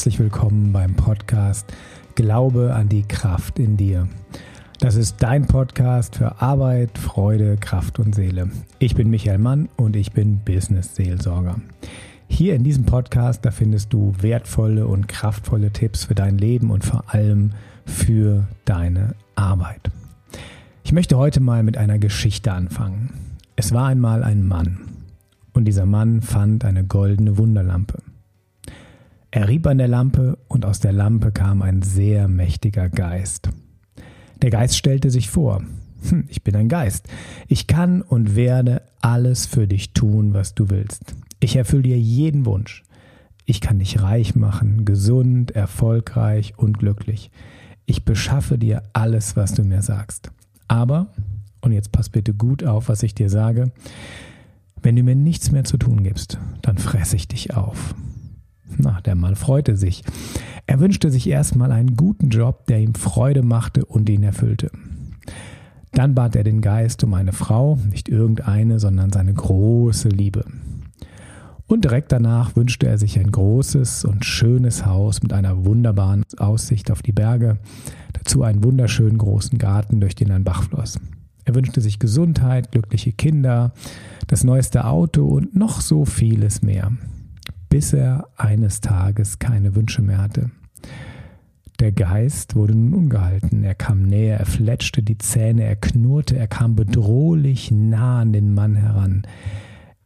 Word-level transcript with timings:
Herzlich 0.00 0.18
willkommen 0.18 0.72
beim 0.72 0.94
Podcast 0.94 1.74
Glaube 2.14 2.72
an 2.72 2.88
die 2.88 3.02
Kraft 3.02 3.58
in 3.58 3.76
dir. 3.76 4.08
Das 4.78 4.94
ist 4.94 5.16
dein 5.22 5.46
Podcast 5.46 6.16
für 6.16 6.40
Arbeit, 6.40 6.96
Freude, 6.96 7.58
Kraft 7.58 7.98
und 7.98 8.14
Seele. 8.14 8.48
Ich 8.78 8.94
bin 8.94 9.10
Michael 9.10 9.36
Mann 9.36 9.68
und 9.76 9.96
ich 9.96 10.12
bin 10.12 10.38
Business 10.38 10.94
Seelsorger. 10.94 11.60
Hier 12.28 12.54
in 12.54 12.64
diesem 12.64 12.86
Podcast, 12.86 13.44
da 13.44 13.50
findest 13.50 13.92
du 13.92 14.14
wertvolle 14.18 14.86
und 14.86 15.06
kraftvolle 15.06 15.70
Tipps 15.70 16.04
für 16.04 16.14
dein 16.14 16.38
Leben 16.38 16.70
und 16.70 16.82
vor 16.82 17.04
allem 17.08 17.50
für 17.84 18.48
deine 18.64 19.16
Arbeit. 19.34 19.90
Ich 20.82 20.94
möchte 20.94 21.18
heute 21.18 21.40
mal 21.40 21.62
mit 21.62 21.76
einer 21.76 21.98
Geschichte 21.98 22.52
anfangen. 22.52 23.12
Es 23.54 23.74
war 23.74 23.88
einmal 23.88 24.24
ein 24.24 24.48
Mann 24.48 24.78
und 25.52 25.66
dieser 25.66 25.84
Mann 25.84 26.22
fand 26.22 26.64
eine 26.64 26.84
goldene 26.84 27.36
Wunderlampe. 27.36 27.98
Er 29.32 29.48
rieb 29.48 29.66
an 29.66 29.78
der 29.78 29.88
Lampe 29.88 30.38
und 30.48 30.64
aus 30.64 30.80
der 30.80 30.92
Lampe 30.92 31.30
kam 31.30 31.62
ein 31.62 31.82
sehr 31.82 32.26
mächtiger 32.26 32.88
Geist. 32.88 33.50
Der 34.42 34.50
Geist 34.50 34.76
stellte 34.76 35.10
sich 35.10 35.30
vor, 35.30 35.62
hm, 36.08 36.24
ich 36.28 36.42
bin 36.42 36.56
ein 36.56 36.68
Geist. 36.68 37.06
Ich 37.46 37.66
kann 37.68 38.02
und 38.02 38.34
werde 38.34 38.82
alles 39.00 39.46
für 39.46 39.68
dich 39.68 39.92
tun, 39.92 40.34
was 40.34 40.54
du 40.54 40.68
willst. 40.70 41.14
Ich 41.38 41.54
erfülle 41.54 41.82
dir 41.82 41.98
jeden 41.98 42.44
Wunsch. 42.44 42.82
Ich 43.44 43.60
kann 43.60 43.78
dich 43.78 44.02
reich 44.02 44.34
machen, 44.34 44.84
gesund, 44.84 45.52
erfolgreich 45.52 46.54
und 46.56 46.78
glücklich. 46.78 47.30
Ich 47.86 48.04
beschaffe 48.04 48.58
dir 48.58 48.82
alles, 48.92 49.36
was 49.36 49.54
du 49.54 49.62
mir 49.62 49.82
sagst. 49.82 50.32
Aber, 50.68 51.12
und 51.60 51.72
jetzt 51.72 51.92
pass 51.92 52.08
bitte 52.08 52.34
gut 52.34 52.64
auf, 52.64 52.88
was 52.88 53.02
ich 53.02 53.14
dir 53.14 53.30
sage, 53.30 53.70
wenn 54.82 54.96
du 54.96 55.02
mir 55.02 55.16
nichts 55.16 55.52
mehr 55.52 55.64
zu 55.64 55.76
tun 55.76 56.02
gibst, 56.02 56.38
dann 56.62 56.78
fresse 56.78 57.16
ich 57.16 57.28
dich 57.28 57.54
auf. 57.54 57.94
Na, 58.78 59.00
der 59.02 59.14
Mann 59.14 59.36
freute 59.36 59.76
sich. 59.76 60.02
Er 60.66 60.80
wünschte 60.80 61.10
sich 61.10 61.28
erstmal 61.28 61.72
einen 61.72 61.96
guten 61.96 62.28
Job, 62.28 62.66
der 62.66 62.80
ihm 62.80 62.94
Freude 62.94 63.42
machte 63.42 63.84
und 63.84 64.08
ihn 64.08 64.22
erfüllte. 64.22 64.70
Dann 65.92 66.14
bat 66.14 66.36
er 66.36 66.44
den 66.44 66.60
Geist 66.60 67.02
um 67.02 67.14
eine 67.14 67.32
Frau, 67.32 67.78
nicht 67.90 68.08
irgendeine, 68.08 68.78
sondern 68.78 69.10
seine 69.10 69.34
große 69.34 70.08
Liebe. 70.08 70.44
Und 71.66 71.84
direkt 71.84 72.12
danach 72.12 72.56
wünschte 72.56 72.86
er 72.86 72.98
sich 72.98 73.18
ein 73.18 73.30
großes 73.30 74.04
und 74.04 74.24
schönes 74.24 74.86
Haus 74.86 75.22
mit 75.22 75.32
einer 75.32 75.64
wunderbaren 75.64 76.24
Aussicht 76.36 76.90
auf 76.90 77.02
die 77.02 77.12
Berge, 77.12 77.58
dazu 78.12 78.42
einen 78.42 78.64
wunderschönen 78.64 79.18
großen 79.18 79.58
Garten, 79.58 80.00
durch 80.00 80.14
den 80.14 80.30
ein 80.32 80.44
Bach 80.44 80.64
floss. 80.64 80.98
Er 81.44 81.54
wünschte 81.54 81.80
sich 81.80 81.98
Gesundheit, 81.98 82.72
glückliche 82.72 83.12
Kinder, 83.12 83.72
das 84.26 84.44
neueste 84.44 84.84
Auto 84.84 85.26
und 85.26 85.54
noch 85.54 85.80
so 85.80 86.04
vieles 86.04 86.62
mehr 86.62 86.92
bis 87.70 87.94
er 87.94 88.28
eines 88.36 88.82
Tages 88.82 89.38
keine 89.38 89.74
Wünsche 89.74 90.02
mehr 90.02 90.18
hatte. 90.18 90.50
Der 91.78 91.92
Geist 91.92 92.56
wurde 92.56 92.74
nun 92.74 92.92
ungehalten. 92.92 93.64
Er 93.64 93.74
kam 93.74 94.02
näher, 94.02 94.38
er 94.38 94.44
fletschte 94.44 95.02
die 95.02 95.16
Zähne, 95.16 95.64
er 95.64 95.76
knurrte, 95.76 96.36
er 96.36 96.46
kam 96.46 96.76
bedrohlich 96.76 97.70
nah 97.70 98.20
an 98.20 98.34
den 98.34 98.52
Mann 98.52 98.76
heran. 98.76 99.22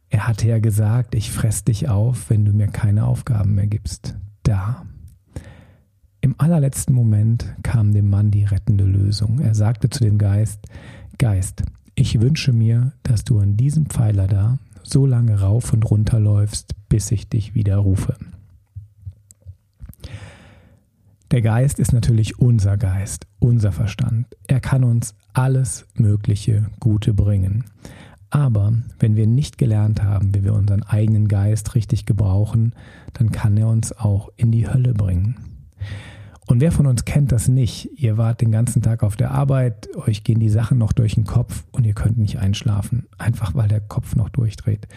Er 0.09 0.27
hatte 0.27 0.47
ja 0.47 0.59
gesagt, 0.59 1.15
ich 1.15 1.31
fress 1.31 1.65
dich 1.65 1.89
auf, 1.89 2.29
wenn 2.29 2.45
du 2.45 2.53
mir 2.53 2.67
keine 2.67 3.05
Aufgaben 3.05 3.55
mehr 3.55 3.67
gibst. 3.67 4.15
Da. 4.43 4.85
Im 6.21 6.35
allerletzten 6.37 6.95
Moment 6.95 7.53
kam 7.61 7.93
dem 7.93 8.09
Mann 8.09 8.31
die 8.31 8.45
rettende 8.45 8.85
Lösung. 8.85 9.39
Er 9.39 9.53
sagte 9.53 9.89
zu 9.89 10.01
dem 10.01 10.17
Geist, 10.17 10.61
Geist, 11.17 11.63
ich 11.95 12.21
wünsche 12.21 12.53
mir, 12.53 12.93
dass 13.03 13.25
du 13.25 13.39
an 13.39 13.57
diesem 13.57 13.87
Pfeiler 13.87 14.27
da 14.27 14.59
so 14.85 15.05
lange 15.05 15.39
rauf 15.39 15.73
und 15.73 15.89
runter 15.89 16.19
läufst, 16.19 16.75
bis 16.89 17.11
ich 17.11 17.27
dich 17.27 17.55
wieder 17.55 17.77
rufe. 17.77 18.15
Der 21.31 21.41
Geist 21.41 21.79
ist 21.79 21.91
natürlich 21.91 22.39
unser 22.39 22.77
Geist, 22.77 23.25
unser 23.39 23.71
Verstand. 23.71 24.27
Er 24.47 24.59
kann 24.59 24.83
uns 24.83 25.15
alles 25.33 25.85
Mögliche 25.95 26.67
Gute 26.79 27.13
bringen. 27.13 27.65
Aber 28.29 28.73
wenn 28.99 29.15
wir 29.15 29.27
nicht 29.27 29.57
gelernt 29.57 30.03
haben, 30.03 30.35
wie 30.35 30.43
wir 30.43 30.53
unseren 30.53 30.83
eigenen 30.83 31.27
Geist 31.27 31.73
richtig 31.75 32.05
gebrauchen, 32.05 32.73
dann 33.13 33.31
kann 33.31 33.57
er 33.57 33.67
uns 33.67 33.91
auch 33.91 34.29
in 34.35 34.51
die 34.51 34.67
Hölle 34.67 34.93
bringen. 34.93 35.54
Und 36.47 36.61
wer 36.61 36.71
von 36.71 36.85
uns 36.85 37.05
kennt 37.05 37.31
das 37.31 37.47
nicht? 37.47 37.89
Ihr 37.97 38.17
wart 38.17 38.41
den 38.41 38.51
ganzen 38.51 38.81
Tag 38.81 39.01
auf 39.01 39.15
der 39.15 39.31
Arbeit, 39.31 39.89
euch 39.95 40.23
gehen 40.23 40.39
die 40.39 40.49
Sachen 40.49 40.77
noch 40.77 40.93
durch 40.93 41.15
den 41.15 41.25
Kopf 41.25 41.63
und 41.71 41.85
ihr 41.85 41.93
könnt 41.93 42.17
nicht 42.17 42.37
einschlafen, 42.37 43.07
einfach 43.17 43.55
weil 43.55 43.67
der 43.67 43.79
Kopf 43.79 44.15
noch 44.15 44.29
durchdreht. 44.29 44.87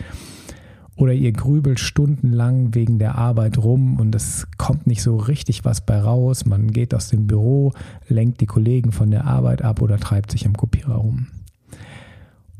Oder 0.97 1.13
ihr 1.13 1.33
grübelt 1.33 1.79
stundenlang 1.79 2.75
wegen 2.75 2.99
der 2.99 3.15
Arbeit 3.15 3.57
rum 3.57 3.99
und 4.01 4.15
es 4.15 4.49
kommt 4.59 4.87
nicht 4.87 5.01
so 5.01 5.17
richtig 5.17 5.65
was 5.65 5.81
bei 5.81 5.99
raus. 5.99 6.45
Man 6.45 6.73
geht 6.73 6.93
aus 6.93 7.09
dem 7.09 7.27
Büro, 7.29 7.73
lenkt 8.09 8.41
die 8.41 8.47
Kollegen 8.47 8.91
von 8.91 9.11
der 9.11 9.25
Arbeit 9.25 9.63
ab 9.63 9.81
oder 9.81 9.99
treibt 9.99 10.33
sich 10.33 10.45
am 10.45 10.57
Kopierer 10.57 10.97
rum. 10.97 11.29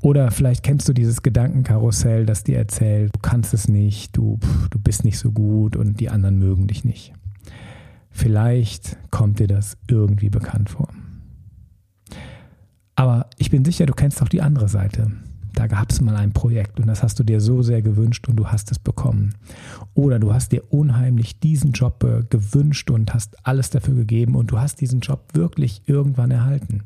Oder 0.01 0.31
vielleicht 0.31 0.63
kennst 0.63 0.89
du 0.89 0.93
dieses 0.93 1.23
Gedankenkarussell, 1.23 2.25
das 2.25 2.45
dir 2.45 2.57
erzählt, 2.57 3.13
du 3.15 3.19
kannst 3.21 3.53
es 3.53 3.67
nicht, 3.67 4.17
du, 4.17 4.39
du 4.71 4.79
bist 4.79 5.05
nicht 5.05 5.19
so 5.19 5.33
gut 5.33 5.75
und 5.75 5.99
die 5.99 6.09
anderen 6.09 6.39
mögen 6.39 6.69
dich 6.69 6.85
nicht. 6.85 7.13
Vielleicht 8.19 8.97
kommt 9.13 9.39
dir 9.39 9.47
das 9.47 9.79
irgendwie 9.89 10.29
bekannt 10.29 10.71
vor. 10.71 10.89
Aber 12.97 13.31
ich 13.39 13.49
bin 13.49 13.65
sicher, 13.65 13.87
du 13.87 13.93
kennst 13.93 14.21
auch 14.21 14.29
die 14.29 14.43
andere 14.43 14.69
Seite. 14.69 15.13
Da 15.55 15.69
gab 15.69 15.89
es 15.93 16.01
mal 16.01 16.17
ein 16.17 16.33
Projekt 16.33 16.81
und 16.81 16.89
das 16.89 17.05
hast 17.05 17.21
du 17.21 17.23
dir 17.23 17.41
so 17.41 17.63
sehr 17.63 17.81
gewünscht 17.81 18.27
und 18.27 18.35
du 18.35 18.49
hast 18.49 18.73
es 18.73 18.81
bekommen. 18.81 19.37
Oder 19.95 20.19
du 20.19 20.35
hast 20.35 20.51
dir 20.51 20.65
unheimlich 20.69 21.39
diesen 21.39 21.71
Job 21.71 22.03
äh, 22.03 22.25
gewünscht 22.29 22.91
und 22.91 23.15
hast 23.15 23.37
alles 23.47 23.71
dafür 23.71 23.95
gegeben 23.95 24.35
und 24.35 24.51
du 24.51 24.59
hast 24.59 24.81
diesen 24.81 24.99
Job 24.99 25.29
wirklich 25.35 25.83
irgendwann 25.87 26.33
erhalten. 26.33 26.83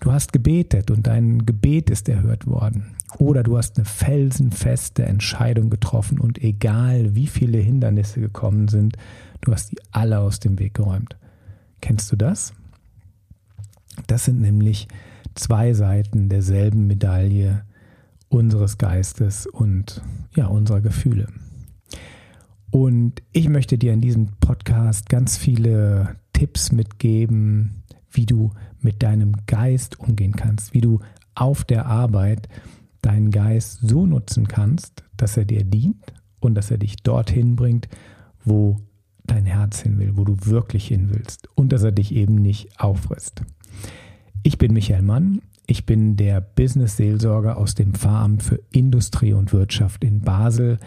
Du 0.00 0.12
hast 0.12 0.34
gebetet 0.34 0.90
und 0.90 1.06
dein 1.06 1.46
Gebet 1.46 1.88
ist 1.88 2.10
erhört 2.10 2.46
worden. 2.46 2.94
Oder 3.16 3.42
du 3.42 3.56
hast 3.56 3.78
eine 3.78 3.86
felsenfeste 3.86 5.04
Entscheidung 5.04 5.70
getroffen 5.70 6.20
und 6.20 6.42
egal 6.42 7.14
wie 7.14 7.26
viele 7.26 7.56
Hindernisse 7.56 8.20
gekommen 8.20 8.68
sind, 8.68 8.98
du 9.42 9.52
hast 9.52 9.72
die 9.72 9.78
alle 9.90 10.20
aus 10.20 10.40
dem 10.40 10.58
Weg 10.58 10.74
geräumt. 10.74 11.16
Kennst 11.80 12.10
du 12.10 12.16
das? 12.16 12.54
Das 14.06 14.24
sind 14.24 14.40
nämlich 14.40 14.88
zwei 15.34 15.74
Seiten 15.74 16.28
derselben 16.28 16.86
Medaille 16.86 17.64
unseres 18.28 18.78
Geistes 18.78 19.46
und 19.46 20.00
ja, 20.34 20.46
unserer 20.46 20.80
Gefühle. 20.80 21.28
Und 22.70 23.22
ich 23.32 23.50
möchte 23.50 23.76
dir 23.76 23.92
in 23.92 24.00
diesem 24.00 24.28
Podcast 24.40 25.10
ganz 25.10 25.36
viele 25.36 26.16
Tipps 26.32 26.72
mitgeben, 26.72 27.82
wie 28.10 28.24
du 28.24 28.52
mit 28.80 29.02
deinem 29.02 29.34
Geist 29.46 30.00
umgehen 30.00 30.32
kannst, 30.32 30.72
wie 30.72 30.80
du 30.80 31.00
auf 31.34 31.64
der 31.64 31.86
Arbeit 31.86 32.48
deinen 33.02 33.30
Geist 33.30 33.80
so 33.82 34.06
nutzen 34.06 34.48
kannst, 34.48 35.02
dass 35.16 35.36
er 35.36 35.44
dir 35.44 35.64
dient 35.64 36.14
und 36.40 36.54
dass 36.54 36.70
er 36.70 36.78
dich 36.78 36.96
dorthin 36.96 37.56
bringt, 37.56 37.88
wo 38.44 38.80
dein 39.32 39.46
Herz 39.46 39.80
hin 39.80 39.98
will, 39.98 40.16
wo 40.16 40.24
du 40.24 40.36
wirklich 40.44 40.86
hin 40.86 41.08
willst 41.10 41.48
und 41.54 41.72
dass 41.72 41.82
er 41.82 41.92
dich 41.92 42.14
eben 42.14 42.36
nicht 42.36 42.78
auffrisst. 42.78 43.42
Ich 44.42 44.58
bin 44.58 44.72
Michael 44.72 45.02
Mann, 45.02 45.40
ich 45.66 45.86
bin 45.86 46.16
der 46.16 46.40
Business-Seelsorger 46.40 47.56
aus 47.56 47.74
dem 47.74 47.94
Pfarramt 47.94 48.42
für 48.42 48.60
Industrie 48.72 49.32
und 49.32 49.52
Wirtschaft 49.52 50.04
in 50.04 50.20
Basel 50.20 50.78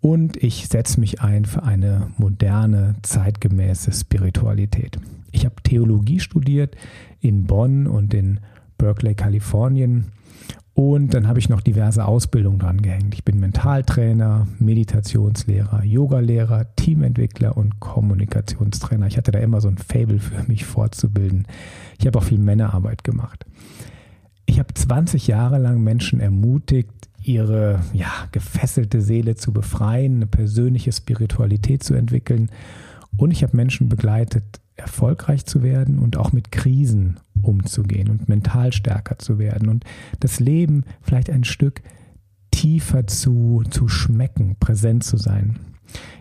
und 0.00 0.42
ich 0.42 0.68
setze 0.68 0.98
mich 0.98 1.20
ein 1.20 1.44
für 1.44 1.62
eine 1.62 2.08
moderne, 2.16 2.96
zeitgemäße 3.02 3.92
Spiritualität. 3.92 4.98
Ich 5.30 5.44
habe 5.44 5.56
Theologie 5.62 6.20
studiert 6.20 6.76
in 7.20 7.44
Bonn 7.44 7.86
und 7.86 8.14
in 8.14 8.40
Berkeley, 8.76 9.14
Kalifornien 9.14 10.06
und 10.78 11.12
dann 11.12 11.26
habe 11.26 11.40
ich 11.40 11.48
noch 11.48 11.60
diverse 11.60 12.04
Ausbildungen 12.04 12.60
dran 12.60 12.80
gehängt. 12.80 13.12
Ich 13.12 13.24
bin 13.24 13.40
Mentaltrainer, 13.40 14.46
Meditationslehrer, 14.60 15.82
Yogalehrer, 15.82 16.72
Teamentwickler 16.76 17.56
und 17.56 17.80
Kommunikationstrainer. 17.80 19.08
Ich 19.08 19.16
hatte 19.16 19.32
da 19.32 19.40
immer 19.40 19.60
so 19.60 19.66
ein 19.66 19.76
Fable 19.76 20.20
für 20.20 20.44
mich 20.44 20.64
fortzubilden. 20.64 21.48
Ich 21.98 22.06
habe 22.06 22.16
auch 22.16 22.22
viel 22.22 22.38
Männerarbeit 22.38 23.02
gemacht. 23.02 23.44
Ich 24.46 24.60
habe 24.60 24.72
20 24.72 25.26
Jahre 25.26 25.58
lang 25.58 25.82
Menschen 25.82 26.20
ermutigt, 26.20 27.08
ihre 27.24 27.80
ja, 27.92 28.28
gefesselte 28.30 29.00
Seele 29.00 29.34
zu 29.34 29.52
befreien, 29.52 30.14
eine 30.14 30.26
persönliche 30.26 30.92
Spiritualität 30.92 31.82
zu 31.82 31.94
entwickeln. 31.94 32.50
Und 33.16 33.32
ich 33.32 33.42
habe 33.42 33.56
Menschen 33.56 33.88
begleitet, 33.88 34.60
erfolgreich 34.78 35.44
zu 35.44 35.62
werden 35.62 35.98
und 35.98 36.16
auch 36.16 36.32
mit 36.32 36.52
Krisen 36.52 37.18
umzugehen 37.42 38.08
und 38.08 38.28
mental 38.28 38.72
stärker 38.72 39.18
zu 39.18 39.38
werden 39.38 39.68
und 39.68 39.84
das 40.20 40.40
Leben 40.40 40.84
vielleicht 41.02 41.30
ein 41.30 41.44
Stück 41.44 41.82
tiefer 42.50 43.06
zu, 43.06 43.62
zu 43.70 43.88
schmecken, 43.88 44.56
präsent 44.58 45.04
zu 45.04 45.16
sein. 45.16 45.58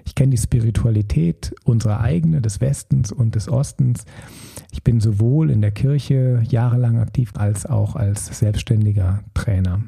Ich 0.06 0.16
kenne 0.16 0.32
die 0.32 0.38
Spiritualität 0.38 1.54
unserer 1.64 2.00
eigene, 2.00 2.42
des 2.42 2.62
Westens 2.62 3.12
und 3.12 3.36
des 3.36 3.50
Ostens. 3.50 4.06
Ich 4.72 4.84
bin 4.84 5.02
sowohl 5.02 5.50
in 5.50 5.62
der 5.62 5.72
Kirche 5.72 6.42
jahrelang 6.48 6.98
aktiv 6.98 7.34
als 7.36 7.66
auch 7.66 7.96
als 7.96 8.40
selbstständiger 8.40 9.24
Trainer. 9.34 9.84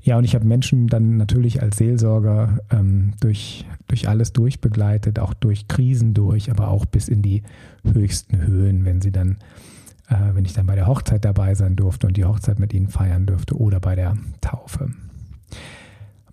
Ja, 0.00 0.16
und 0.16 0.24
ich 0.24 0.34
habe 0.34 0.46
Menschen 0.46 0.86
dann 0.86 1.16
natürlich 1.16 1.60
als 1.60 1.76
Seelsorger 1.76 2.60
ähm, 2.70 3.12
durch, 3.20 3.66
durch 3.88 4.08
alles 4.08 4.32
durchbegleitet, 4.32 5.18
auch 5.18 5.34
durch 5.34 5.68
Krisen 5.68 6.14
durch, 6.14 6.50
aber 6.50 6.68
auch 6.68 6.86
bis 6.86 7.08
in 7.08 7.20
die 7.20 7.42
höchsten 7.84 8.40
Höhen, 8.46 8.84
wenn 8.84 9.00
sie 9.00 9.10
dann, 9.10 9.38
äh, 10.08 10.34
wenn 10.34 10.44
ich 10.44 10.52
dann 10.52 10.66
bei 10.66 10.76
der 10.76 10.86
Hochzeit 10.86 11.24
dabei 11.24 11.54
sein 11.54 11.76
durfte 11.76 12.06
und 12.06 12.16
die 12.16 12.24
Hochzeit 12.24 12.58
mit 12.58 12.72
ihnen 12.72 12.88
feiern 12.88 13.26
durfte 13.26 13.56
oder 13.56 13.80
bei 13.80 13.96
der 13.96 14.16
Taufe. 14.40 14.90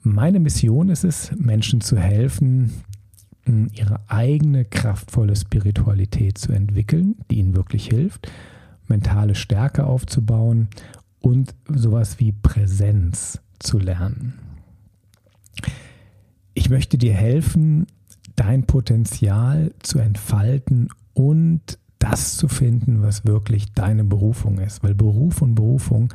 Meine 0.04 0.40
Mission 0.40 0.90
ist 0.90 1.04
es, 1.04 1.32
Menschen 1.36 1.82
zu 1.82 1.98
helfen, 1.98 2.72
ihre 3.74 4.00
eigene 4.08 4.66
kraftvolle 4.66 5.36
Spiritualität 5.36 6.38
zu 6.38 6.52
entwickeln, 6.52 7.16
die 7.30 7.40
ihnen 7.40 7.56
wirklich 7.56 7.88
hilft, 7.88 8.32
mentale 8.88 9.36
Stärke 9.36 9.86
aufzubauen 9.86 10.68
und 11.20 11.56
sowas 11.68 12.20
wie 12.20 12.32
Präsenz 12.32 13.42
zu 13.60 13.80
lernen. 13.80 14.34
Ich 16.54 16.70
möchte 16.70 16.98
dir 16.98 17.14
helfen, 17.14 17.88
dein 18.36 18.66
Potenzial 18.66 19.74
zu 19.80 20.00
entfalten 20.00 20.90
und 21.14 21.80
das 22.00 22.38
zu 22.38 22.48
finden, 22.48 23.02
was 23.02 23.26
wirklich 23.26 23.74
deine 23.74 24.04
Berufung 24.04 24.60
ist. 24.60 24.84
Weil 24.84 24.96
Beruf 24.96 25.42
und 25.42 25.56
Berufung 25.56 26.14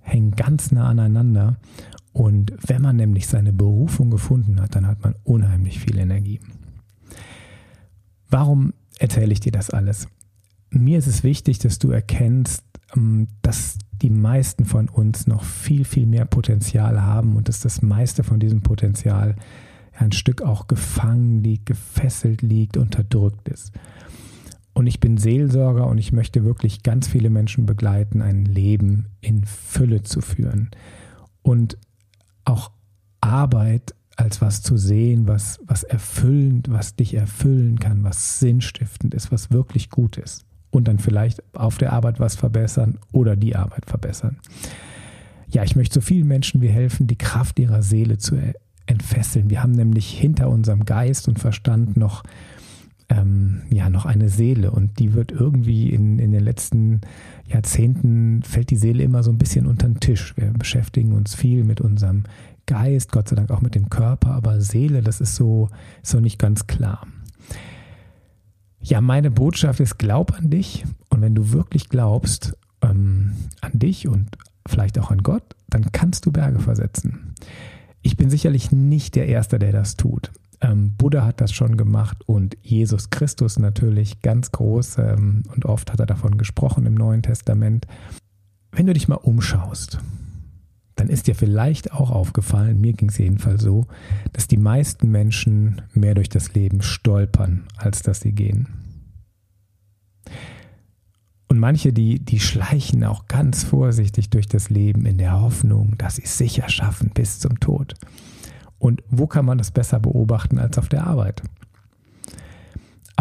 hängen 0.00 0.32
ganz 0.32 0.72
nah 0.72 0.88
aneinander. 0.88 1.56
Und 2.12 2.52
wenn 2.66 2.82
man 2.82 2.96
nämlich 2.96 3.26
seine 3.26 3.52
Berufung 3.52 4.10
gefunden 4.10 4.60
hat, 4.60 4.74
dann 4.76 4.86
hat 4.86 5.02
man 5.02 5.14
unheimlich 5.24 5.80
viel 5.80 5.98
Energie. 5.98 6.40
Warum 8.28 8.74
erzähle 8.98 9.32
ich 9.32 9.40
dir 9.40 9.52
das 9.52 9.70
alles? 9.70 10.08
Mir 10.70 10.98
ist 10.98 11.06
es 11.06 11.22
wichtig, 11.22 11.58
dass 11.58 11.78
du 11.78 11.90
erkennst, 11.90 12.64
ähm, 12.94 13.28
dass 13.40 13.78
die 14.02 14.10
meisten 14.10 14.64
von 14.64 14.88
uns 14.88 15.26
noch 15.26 15.44
viel, 15.44 15.84
viel 15.84 16.06
mehr 16.06 16.24
Potenzial 16.24 17.02
haben 17.02 17.36
und 17.36 17.48
dass 17.48 17.60
das 17.60 17.82
meiste 17.82 18.24
von 18.24 18.40
diesem 18.40 18.62
Potenzial 18.62 19.36
ein 19.92 20.12
Stück 20.12 20.42
auch 20.42 20.66
gefangen 20.66 21.42
liegt, 21.42 21.66
gefesselt 21.66 22.42
liegt, 22.42 22.76
unterdrückt 22.76 23.48
ist. 23.48 23.72
Und 24.74 24.86
ich 24.86 25.00
bin 25.00 25.18
Seelsorger 25.18 25.86
und 25.86 25.98
ich 25.98 26.12
möchte 26.12 26.44
wirklich 26.44 26.82
ganz 26.82 27.06
viele 27.06 27.30
Menschen 27.30 27.66
begleiten, 27.66 28.22
ein 28.22 28.44
Leben 28.44 29.06
in 29.20 29.44
Fülle 29.44 30.02
zu 30.02 30.20
führen. 30.20 30.70
Und 31.42 31.76
auch 32.44 32.72
Arbeit 33.20 33.94
als 34.16 34.40
was 34.40 34.62
zu 34.62 34.76
sehen, 34.76 35.28
was, 35.28 35.60
was 35.64 35.82
erfüllend, 35.82 36.70
was 36.70 36.96
dich 36.96 37.14
erfüllen 37.14 37.78
kann, 37.78 38.02
was 38.02 38.40
sinnstiftend 38.40 39.14
ist, 39.14 39.30
was 39.30 39.50
wirklich 39.50 39.90
gut 39.90 40.16
ist. 40.16 40.44
Und 40.72 40.88
dann 40.88 40.98
vielleicht 40.98 41.44
auf 41.54 41.78
der 41.78 41.92
Arbeit 41.92 42.18
was 42.18 42.34
verbessern 42.34 42.98
oder 43.12 43.36
die 43.36 43.54
Arbeit 43.54 43.86
verbessern. 43.86 44.38
Ja, 45.48 45.62
ich 45.62 45.76
möchte 45.76 45.94
so 45.94 46.00
vielen 46.00 46.26
Menschen 46.26 46.62
wie 46.62 46.68
helfen, 46.68 47.06
die 47.06 47.16
Kraft 47.18 47.58
ihrer 47.58 47.82
Seele 47.82 48.16
zu 48.16 48.36
entfesseln. 48.86 49.50
Wir 49.50 49.62
haben 49.62 49.72
nämlich 49.72 50.08
hinter 50.08 50.48
unserem 50.48 50.84
Geist 50.84 51.28
und 51.28 51.38
Verstand 51.38 51.96
noch, 51.96 52.22
ähm, 53.10 53.62
ja, 53.68 53.90
noch 53.90 54.06
eine 54.06 54.30
Seele 54.30 54.70
und 54.70 54.98
die 54.98 55.12
wird 55.12 55.30
irgendwie 55.30 55.90
in, 55.90 56.18
in 56.18 56.32
den 56.32 56.42
letzten 56.42 57.02
Jahrzehnten 57.46 58.42
fällt 58.42 58.70
die 58.70 58.76
Seele 58.76 59.02
immer 59.02 59.22
so 59.22 59.30
ein 59.30 59.38
bisschen 59.38 59.66
unter 59.66 59.86
den 59.86 60.00
Tisch. 60.00 60.34
Wir 60.36 60.50
beschäftigen 60.52 61.12
uns 61.12 61.34
viel 61.34 61.64
mit 61.64 61.82
unserem 61.82 62.24
Geist, 62.66 63.12
Gott 63.12 63.28
sei 63.28 63.36
Dank 63.36 63.50
auch 63.50 63.60
mit 63.60 63.74
dem 63.74 63.90
Körper, 63.90 64.30
aber 64.30 64.60
Seele, 64.60 65.02
das 65.02 65.20
ist 65.20 65.34
so, 65.34 65.68
so 66.02 66.20
nicht 66.20 66.38
ganz 66.38 66.66
klar. 66.66 67.06
Ja, 68.82 69.00
meine 69.00 69.30
Botschaft 69.30 69.80
ist, 69.80 69.98
glaub 69.98 70.34
an 70.34 70.50
dich 70.50 70.84
und 71.08 71.20
wenn 71.20 71.34
du 71.34 71.52
wirklich 71.52 71.88
glaubst 71.88 72.56
ähm, 72.82 73.32
an 73.60 73.78
dich 73.78 74.08
und 74.08 74.28
vielleicht 74.66 74.98
auch 74.98 75.10
an 75.10 75.22
Gott, 75.22 75.44
dann 75.68 75.92
kannst 75.92 76.26
du 76.26 76.32
Berge 76.32 76.58
versetzen. 76.58 77.34
Ich 78.02 78.16
bin 78.16 78.28
sicherlich 78.28 78.72
nicht 78.72 79.14
der 79.14 79.28
Erste, 79.28 79.58
der 79.60 79.72
das 79.72 79.96
tut. 79.96 80.32
Ähm, 80.60 80.94
Buddha 80.96 81.24
hat 81.24 81.40
das 81.40 81.52
schon 81.52 81.76
gemacht 81.76 82.18
und 82.26 82.56
Jesus 82.60 83.10
Christus 83.10 83.58
natürlich 83.58 84.20
ganz 84.20 84.50
groß 84.50 84.98
ähm, 84.98 85.44
und 85.54 85.64
oft 85.64 85.92
hat 85.92 86.00
er 86.00 86.06
davon 86.06 86.36
gesprochen 86.36 86.84
im 86.84 86.94
Neuen 86.94 87.22
Testament. 87.22 87.86
Wenn 88.72 88.86
du 88.86 88.94
dich 88.94 89.06
mal 89.06 89.16
umschaust, 89.16 89.98
dann 91.02 91.08
ist 91.08 91.26
dir 91.26 91.34
vielleicht 91.34 91.92
auch 91.92 92.12
aufgefallen, 92.12 92.80
mir 92.80 92.92
ging 92.92 93.08
es 93.08 93.18
jedenfalls 93.18 93.60
so, 93.60 93.88
dass 94.32 94.46
die 94.46 94.56
meisten 94.56 95.10
Menschen 95.10 95.82
mehr 95.94 96.14
durch 96.14 96.28
das 96.28 96.54
Leben 96.54 96.80
stolpern, 96.80 97.64
als 97.76 98.02
dass 98.02 98.20
sie 98.20 98.30
gehen. 98.30 98.68
Und 101.48 101.58
manche, 101.58 101.92
die, 101.92 102.20
die 102.20 102.38
schleichen 102.38 103.02
auch 103.02 103.26
ganz 103.26 103.64
vorsichtig 103.64 104.30
durch 104.30 104.46
das 104.46 104.70
Leben 104.70 105.04
in 105.04 105.18
der 105.18 105.40
Hoffnung, 105.40 105.96
dass 105.98 106.16
sie 106.16 106.22
es 106.22 106.38
sicher 106.38 106.68
schaffen 106.68 107.10
bis 107.12 107.40
zum 107.40 107.58
Tod. 107.58 107.94
Und 108.78 109.02
wo 109.10 109.26
kann 109.26 109.44
man 109.44 109.58
das 109.58 109.72
besser 109.72 109.98
beobachten 109.98 110.60
als 110.60 110.78
auf 110.78 110.88
der 110.88 111.04
Arbeit? 111.04 111.42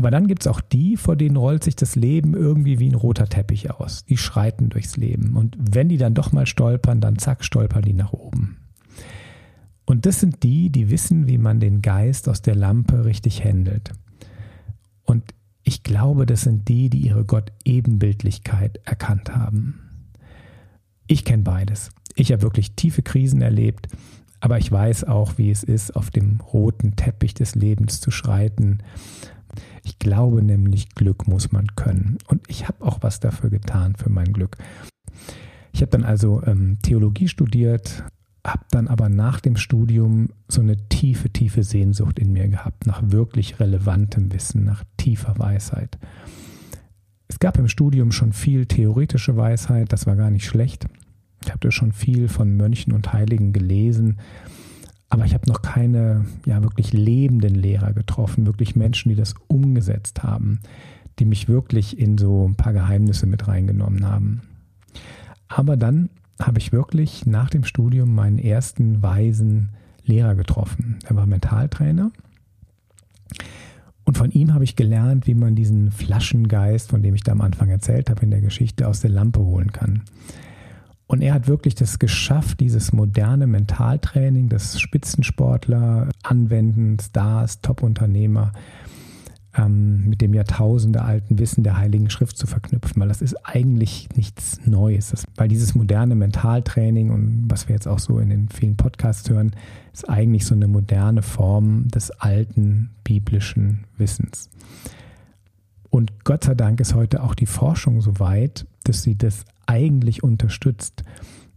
Aber 0.01 0.09
dann 0.09 0.25
gibt 0.25 0.41
es 0.41 0.47
auch 0.47 0.61
die, 0.61 0.97
vor 0.97 1.15
denen 1.15 1.35
rollt 1.35 1.63
sich 1.63 1.75
das 1.75 1.95
Leben 1.95 2.33
irgendwie 2.33 2.79
wie 2.79 2.89
ein 2.89 2.95
roter 2.95 3.27
Teppich 3.27 3.69
aus. 3.69 4.03
Die 4.05 4.17
schreiten 4.17 4.69
durchs 4.69 4.97
Leben. 4.97 5.35
Und 5.37 5.55
wenn 5.59 5.89
die 5.89 5.97
dann 5.97 6.15
doch 6.15 6.31
mal 6.31 6.47
stolpern, 6.47 7.01
dann 7.01 7.19
zack, 7.19 7.45
stolpern 7.45 7.83
die 7.83 7.93
nach 7.93 8.11
oben. 8.11 8.57
Und 9.85 10.07
das 10.07 10.19
sind 10.19 10.41
die, 10.41 10.71
die 10.71 10.89
wissen, 10.89 11.27
wie 11.27 11.37
man 11.37 11.59
den 11.59 11.83
Geist 11.83 12.27
aus 12.29 12.41
der 12.41 12.55
Lampe 12.55 13.05
richtig 13.05 13.43
händelt. 13.43 13.91
Und 15.03 15.35
ich 15.61 15.83
glaube, 15.83 16.25
das 16.25 16.41
sind 16.41 16.67
die, 16.67 16.89
die 16.89 17.05
ihre 17.05 17.23
Gott-Ebenbildlichkeit 17.23 18.79
erkannt 18.83 19.35
haben. 19.35 19.81
Ich 21.05 21.25
kenne 21.25 21.43
beides. 21.43 21.91
Ich 22.15 22.31
habe 22.31 22.41
wirklich 22.41 22.75
tiefe 22.75 23.03
Krisen 23.03 23.43
erlebt, 23.43 23.87
aber 24.39 24.57
ich 24.57 24.71
weiß 24.71 25.03
auch, 25.03 25.37
wie 25.37 25.51
es 25.51 25.63
ist, 25.63 25.95
auf 25.95 26.09
dem 26.09 26.41
roten 26.41 26.95
Teppich 26.95 27.35
des 27.35 27.53
Lebens 27.53 28.01
zu 28.01 28.09
schreiten 28.09 28.79
ich 29.83 29.99
glaube 29.99 30.41
nämlich, 30.41 30.89
Glück 30.95 31.27
muss 31.27 31.51
man 31.51 31.67
können. 31.75 32.17
Und 32.27 32.41
ich 32.47 32.67
habe 32.67 32.83
auch 32.83 32.99
was 33.01 33.19
dafür 33.19 33.49
getan, 33.49 33.95
für 33.95 34.09
mein 34.09 34.33
Glück. 34.33 34.57
Ich 35.73 35.81
habe 35.81 35.91
dann 35.91 36.03
also 36.03 36.41
ähm, 36.45 36.77
Theologie 36.81 37.27
studiert, 37.27 38.03
habe 38.45 38.65
dann 38.71 38.87
aber 38.87 39.09
nach 39.09 39.39
dem 39.39 39.55
Studium 39.55 40.29
so 40.47 40.61
eine 40.61 40.77
tiefe, 40.89 41.29
tiefe 41.29 41.63
Sehnsucht 41.63 42.19
in 42.19 42.33
mir 42.33 42.47
gehabt, 42.47 42.87
nach 42.87 43.01
wirklich 43.05 43.59
relevantem 43.59 44.33
Wissen, 44.33 44.63
nach 44.63 44.83
tiefer 44.97 45.37
Weisheit. 45.37 45.97
Es 47.27 47.39
gab 47.39 47.57
im 47.57 47.67
Studium 47.67 48.11
schon 48.11 48.33
viel 48.33 48.65
theoretische 48.65 49.37
Weisheit, 49.37 49.93
das 49.93 50.05
war 50.07 50.15
gar 50.15 50.31
nicht 50.31 50.45
schlecht. 50.45 50.87
Ich 51.43 51.51
habe 51.51 51.71
schon 51.71 51.91
viel 51.91 52.27
von 52.27 52.55
Mönchen 52.55 52.93
und 52.93 53.13
Heiligen 53.13 53.53
gelesen, 53.53 54.19
aber 55.11 55.25
ich 55.25 55.33
habe 55.33 55.47
noch 55.49 55.61
keine 55.61 56.25
ja 56.45 56.63
wirklich 56.63 56.93
lebenden 56.93 57.53
Lehrer 57.53 57.91
getroffen, 57.91 58.45
wirklich 58.45 58.77
Menschen, 58.77 59.09
die 59.09 59.15
das 59.15 59.35
umgesetzt 59.47 60.23
haben, 60.23 60.61
die 61.19 61.25
mich 61.25 61.49
wirklich 61.49 61.99
in 61.99 62.17
so 62.17 62.47
ein 62.47 62.55
paar 62.55 62.71
Geheimnisse 62.71 63.27
mit 63.27 63.45
reingenommen 63.45 64.07
haben. 64.07 64.41
Aber 65.49 65.75
dann 65.75 66.09
habe 66.41 66.59
ich 66.59 66.71
wirklich 66.71 67.25
nach 67.25 67.49
dem 67.49 67.65
Studium 67.65 68.15
meinen 68.15 68.39
ersten 68.39 69.03
weisen 69.03 69.71
Lehrer 70.05 70.33
getroffen. 70.33 70.97
Er 71.05 71.17
war 71.17 71.25
Mentaltrainer. 71.25 72.11
Und 74.05 74.17
von 74.17 74.31
ihm 74.31 74.53
habe 74.53 74.63
ich 74.63 74.77
gelernt, 74.77 75.27
wie 75.27 75.35
man 75.35 75.55
diesen 75.55 75.91
Flaschengeist, 75.91 76.89
von 76.89 77.03
dem 77.03 77.15
ich 77.15 77.23
da 77.23 77.33
am 77.33 77.41
Anfang 77.41 77.69
erzählt 77.69 78.09
habe 78.09 78.23
in 78.23 78.31
der 78.31 78.41
Geschichte, 78.41 78.87
aus 78.87 79.01
der 79.01 79.11
Lampe 79.11 79.41
holen 79.41 79.73
kann. 79.73 80.03
Und 81.11 81.21
er 81.21 81.33
hat 81.33 81.49
wirklich 81.49 81.75
das 81.75 81.99
geschafft, 81.99 82.61
dieses 82.61 82.93
moderne 82.93 83.45
Mentaltraining, 83.45 84.47
das 84.47 84.79
Spitzensportler 84.79 86.07
anwenden, 86.23 86.95
Stars, 87.01 87.59
Top-Unternehmer, 87.59 88.53
ähm, 89.53 90.07
mit 90.07 90.21
dem 90.21 90.33
jahrtausendealten 90.33 91.37
Wissen 91.37 91.65
der 91.65 91.75
Heiligen 91.75 92.09
Schrift 92.09 92.37
zu 92.37 92.47
verknüpfen, 92.47 93.01
weil 93.01 93.09
das 93.09 93.21
ist 93.21 93.35
eigentlich 93.45 94.07
nichts 94.15 94.61
Neues. 94.65 95.09
Das, 95.09 95.25
weil 95.35 95.49
dieses 95.49 95.75
moderne 95.75 96.15
Mentaltraining 96.15 97.09
und 97.09 97.43
was 97.49 97.67
wir 97.67 97.75
jetzt 97.75 97.89
auch 97.89 97.99
so 97.99 98.17
in 98.19 98.29
den 98.29 98.47
vielen 98.47 98.77
Podcasts 98.77 99.29
hören, 99.29 99.51
ist 99.91 100.07
eigentlich 100.07 100.45
so 100.45 100.55
eine 100.55 100.69
moderne 100.69 101.23
Form 101.23 101.89
des 101.89 102.11
alten 102.11 102.91
biblischen 103.03 103.83
Wissens. 103.97 104.49
Und 105.89 106.23
Gott 106.23 106.45
sei 106.45 106.55
Dank 106.55 106.79
ist 106.79 106.95
heute 106.95 107.21
auch 107.21 107.35
die 107.35 107.47
Forschung 107.47 107.99
so 107.99 108.17
weit, 108.17 108.65
dass 108.83 109.03
sie 109.03 109.17
das 109.17 109.45
eigentlich 109.65 110.23
unterstützt, 110.23 111.03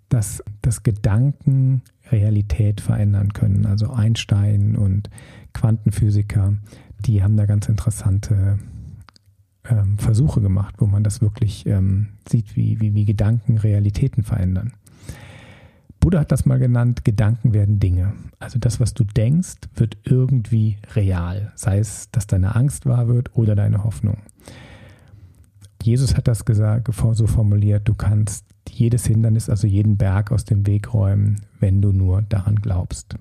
dass 0.08 0.42
das 0.62 0.82
Gedanken 0.82 1.82
Realität 2.10 2.80
verändern 2.80 3.32
können. 3.32 3.66
Also 3.66 3.90
Einstein 3.90 4.76
und 4.76 5.10
Quantenphysiker, 5.52 6.54
die 7.00 7.22
haben 7.22 7.36
da 7.36 7.46
ganz 7.46 7.68
interessante 7.68 8.58
ähm, 9.68 9.98
Versuche 9.98 10.40
gemacht, 10.40 10.76
wo 10.78 10.86
man 10.86 11.02
das 11.02 11.20
wirklich 11.20 11.66
ähm, 11.66 12.08
sieht, 12.28 12.56
wie, 12.56 12.80
wie, 12.80 12.94
wie 12.94 13.04
Gedanken 13.04 13.58
Realitäten 13.58 14.22
verändern. 14.22 14.72
Buddha 16.00 16.20
hat 16.20 16.32
das 16.32 16.44
mal 16.44 16.58
genannt, 16.58 17.04
Gedanken 17.06 17.54
werden 17.54 17.80
Dinge. 17.80 18.12
Also 18.38 18.58
das, 18.58 18.78
was 18.78 18.92
du 18.92 19.04
denkst, 19.04 19.54
wird 19.74 19.96
irgendwie 20.04 20.76
real. 20.94 21.52
Sei 21.54 21.78
es, 21.78 22.10
dass 22.10 22.26
deine 22.26 22.54
Angst 22.54 22.84
wahr 22.84 23.08
wird 23.08 23.34
oder 23.34 23.54
deine 23.54 23.84
Hoffnung. 23.84 24.18
Jesus 25.84 26.16
hat 26.16 26.28
das 26.28 26.46
gesagt, 26.46 26.88
so 27.12 27.26
formuliert, 27.26 27.86
du 27.86 27.94
kannst 27.94 28.46
jedes 28.70 29.04
Hindernis, 29.04 29.50
also 29.50 29.66
jeden 29.66 29.98
Berg 29.98 30.32
aus 30.32 30.46
dem 30.46 30.66
Weg 30.66 30.94
räumen, 30.94 31.42
wenn 31.60 31.82
du 31.82 31.92
nur 31.92 32.22
daran 32.22 32.56
glaubst. 32.56 33.16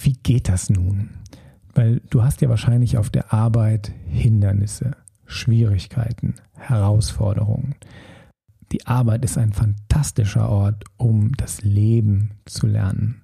Wie 0.00 0.12
geht 0.12 0.48
das 0.48 0.70
nun? 0.70 1.10
Weil 1.74 2.00
du 2.10 2.22
hast 2.22 2.42
ja 2.42 2.48
wahrscheinlich 2.48 2.96
auf 2.96 3.10
der 3.10 3.32
Arbeit 3.32 3.90
Hindernisse, 4.06 4.92
Schwierigkeiten, 5.26 6.36
Herausforderungen. 6.54 7.74
Die 8.70 8.86
Arbeit 8.86 9.24
ist 9.24 9.36
ein 9.36 9.52
fantastischer 9.52 10.48
Ort, 10.48 10.84
um 10.96 11.32
das 11.32 11.62
Leben 11.62 12.30
zu 12.44 12.68
lernen. 12.68 13.22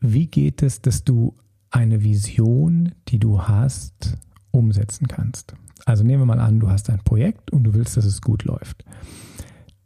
Wie 0.00 0.26
geht 0.26 0.62
es, 0.62 0.82
dass 0.82 1.02
du 1.02 1.34
eine 1.70 2.02
Vision, 2.02 2.92
die 3.08 3.18
du 3.18 3.48
hast, 3.48 4.18
umsetzen 4.50 5.08
kannst? 5.08 5.54
Also 5.84 6.04
nehmen 6.04 6.22
wir 6.22 6.26
mal 6.26 6.40
an, 6.40 6.60
du 6.60 6.68
hast 6.68 6.90
ein 6.90 7.00
Projekt 7.04 7.50
und 7.50 7.64
du 7.64 7.74
willst, 7.74 7.96
dass 7.96 8.04
es 8.04 8.20
gut 8.20 8.44
läuft. 8.44 8.84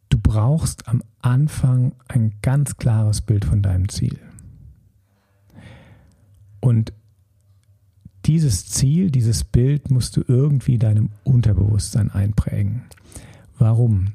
Du 0.09 0.19
brauchst 0.19 0.89
am 0.89 1.03
Anfang 1.21 1.93
ein 2.09 2.35
ganz 2.43 2.77
klares 2.77 3.21
Bild 3.21 3.45
von 3.45 3.63
deinem 3.63 3.89
Ziel. 3.89 4.19
Und 6.61 6.93
dieses 8.27 8.67
Ziel, 8.67 9.11
dieses 9.11 9.45
Bild 9.45 9.91
musst 9.91 10.17
du 10.17 10.23
irgendwie 10.27 10.79
deinem 10.79 11.11
Unterbewusstsein 11.25 12.11
einprägen. 12.11 12.83
Warum? 13.59 14.15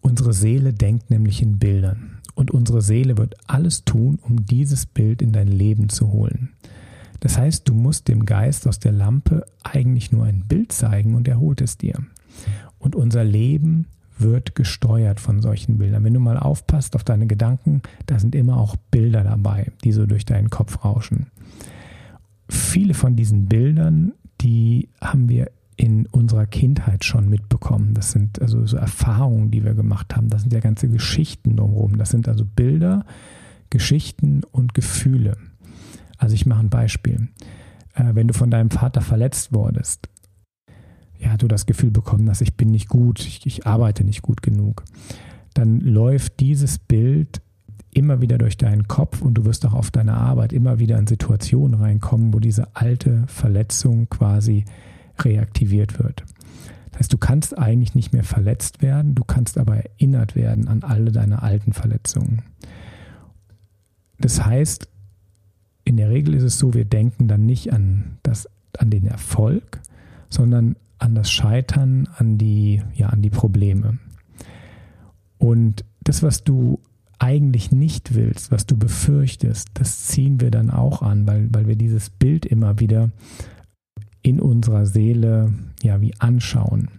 Unsere 0.00 0.32
Seele 0.32 0.72
denkt 0.72 1.10
nämlich 1.10 1.42
in 1.42 1.58
Bildern 1.58 2.18
und 2.34 2.50
unsere 2.50 2.82
Seele 2.82 3.16
wird 3.16 3.36
alles 3.46 3.84
tun, 3.84 4.18
um 4.22 4.44
dieses 4.46 4.86
Bild 4.86 5.22
in 5.22 5.32
dein 5.32 5.48
Leben 5.48 5.88
zu 5.88 6.10
holen. 6.10 6.50
Das 7.20 7.38
heißt, 7.38 7.68
du 7.68 7.74
musst 7.74 8.08
dem 8.08 8.26
Geist 8.26 8.66
aus 8.66 8.78
der 8.78 8.92
Lampe 8.92 9.44
eigentlich 9.62 10.12
nur 10.12 10.24
ein 10.24 10.44
Bild 10.46 10.72
zeigen 10.72 11.14
und 11.14 11.26
er 11.28 11.40
holt 11.40 11.60
es 11.60 11.76
dir. 11.76 11.94
Und 12.78 12.94
unser 12.94 13.24
Leben 13.24 13.86
wird 14.18 14.54
gesteuert 14.54 15.20
von 15.20 15.40
solchen 15.40 15.78
Bildern. 15.78 16.04
Wenn 16.04 16.14
du 16.14 16.20
mal 16.20 16.38
aufpasst 16.38 16.96
auf 16.96 17.04
deine 17.04 17.26
Gedanken, 17.26 17.82
da 18.06 18.18
sind 18.18 18.34
immer 18.34 18.56
auch 18.56 18.76
Bilder 18.90 19.22
dabei, 19.22 19.70
die 19.84 19.92
so 19.92 20.06
durch 20.06 20.24
deinen 20.24 20.50
Kopf 20.50 20.84
rauschen. 20.84 21.26
Viele 22.48 22.94
von 22.94 23.16
diesen 23.16 23.46
Bildern, 23.46 24.12
die 24.40 24.88
haben 25.00 25.28
wir 25.28 25.50
in 25.76 26.06
unserer 26.06 26.46
Kindheit 26.46 27.04
schon 27.04 27.28
mitbekommen. 27.28 27.94
Das 27.94 28.10
sind 28.10 28.42
also 28.42 28.66
so 28.66 28.76
Erfahrungen, 28.76 29.50
die 29.52 29.64
wir 29.64 29.74
gemacht 29.74 30.16
haben. 30.16 30.28
Das 30.28 30.42
sind 30.42 30.52
ja 30.52 30.60
ganze 30.60 30.88
Geschichten 30.88 31.56
drumherum. 31.56 31.98
Das 31.98 32.10
sind 32.10 32.26
also 32.26 32.44
Bilder, 32.44 33.04
Geschichten 33.70 34.42
und 34.50 34.74
Gefühle. 34.74 35.36
Also 36.18 36.34
ich 36.34 36.46
mache 36.46 36.60
ein 36.60 36.70
Beispiel. 36.70 37.28
Äh, 37.94 38.14
wenn 38.14 38.28
du 38.28 38.34
von 38.34 38.50
deinem 38.50 38.70
Vater 38.70 39.00
verletzt 39.00 39.52
wurdest, 39.52 40.08
ja, 41.18 41.36
du 41.36 41.48
das 41.48 41.66
Gefühl 41.66 41.90
bekommen 41.90 42.26
dass 42.26 42.40
ich 42.40 42.56
bin 42.56 42.70
nicht 42.70 42.88
gut, 42.88 43.20
ich, 43.20 43.46
ich 43.46 43.66
arbeite 43.66 44.04
nicht 44.04 44.22
gut 44.22 44.42
genug, 44.42 44.84
dann 45.54 45.80
läuft 45.80 46.40
dieses 46.40 46.78
Bild 46.78 47.40
immer 47.92 48.20
wieder 48.20 48.38
durch 48.38 48.56
deinen 48.56 48.86
Kopf 48.86 49.22
und 49.22 49.34
du 49.34 49.44
wirst 49.44 49.66
auch 49.66 49.72
auf 49.72 49.90
deiner 49.90 50.16
Arbeit 50.16 50.52
immer 50.52 50.78
wieder 50.78 50.98
in 50.98 51.06
Situationen 51.06 51.80
reinkommen, 51.80 52.34
wo 52.34 52.38
diese 52.38 52.76
alte 52.76 53.24
Verletzung 53.26 54.08
quasi 54.08 54.64
reaktiviert 55.18 55.98
wird. 55.98 56.24
Das 56.90 57.00
heißt, 57.00 57.12
du 57.12 57.18
kannst 57.18 57.58
eigentlich 57.58 57.94
nicht 57.94 58.12
mehr 58.12 58.24
verletzt 58.24 58.82
werden, 58.82 59.14
du 59.14 59.24
kannst 59.24 59.58
aber 59.58 59.76
erinnert 59.76 60.36
werden 60.36 60.68
an 60.68 60.82
alle 60.82 61.10
deine 61.10 61.42
alten 61.42 61.72
Verletzungen. 61.72 62.42
Das 64.20 64.44
heißt, 64.44 64.88
in 65.88 65.96
der 65.96 66.10
Regel 66.10 66.34
ist 66.34 66.42
es 66.42 66.58
so, 66.58 66.74
wir 66.74 66.84
denken 66.84 67.28
dann 67.28 67.46
nicht 67.46 67.72
an, 67.72 68.18
das, 68.22 68.46
an 68.76 68.90
den 68.90 69.06
Erfolg, 69.06 69.80
sondern 70.28 70.76
an 70.98 71.14
das 71.14 71.30
Scheitern, 71.30 72.06
an 72.18 72.36
die, 72.36 72.82
ja, 72.94 73.08
an 73.08 73.22
die 73.22 73.30
Probleme. 73.30 73.98
Und 75.38 75.86
das, 76.02 76.22
was 76.22 76.44
du 76.44 76.78
eigentlich 77.18 77.72
nicht 77.72 78.14
willst, 78.14 78.50
was 78.50 78.66
du 78.66 78.76
befürchtest, 78.76 79.70
das 79.72 80.04
ziehen 80.04 80.42
wir 80.42 80.50
dann 80.50 80.70
auch 80.70 81.00
an, 81.00 81.26
weil, 81.26 81.48
weil 81.54 81.66
wir 81.66 81.76
dieses 81.76 82.10
Bild 82.10 82.44
immer 82.44 82.80
wieder 82.80 83.10
in 84.20 84.40
unserer 84.40 84.84
Seele 84.84 85.54
ja 85.82 86.02
wie 86.02 86.12
anschauen. 86.18 86.90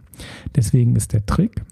Deswegen 0.56 0.96
ist 0.96 1.14
der 1.14 1.28
Trick, 1.28 1.64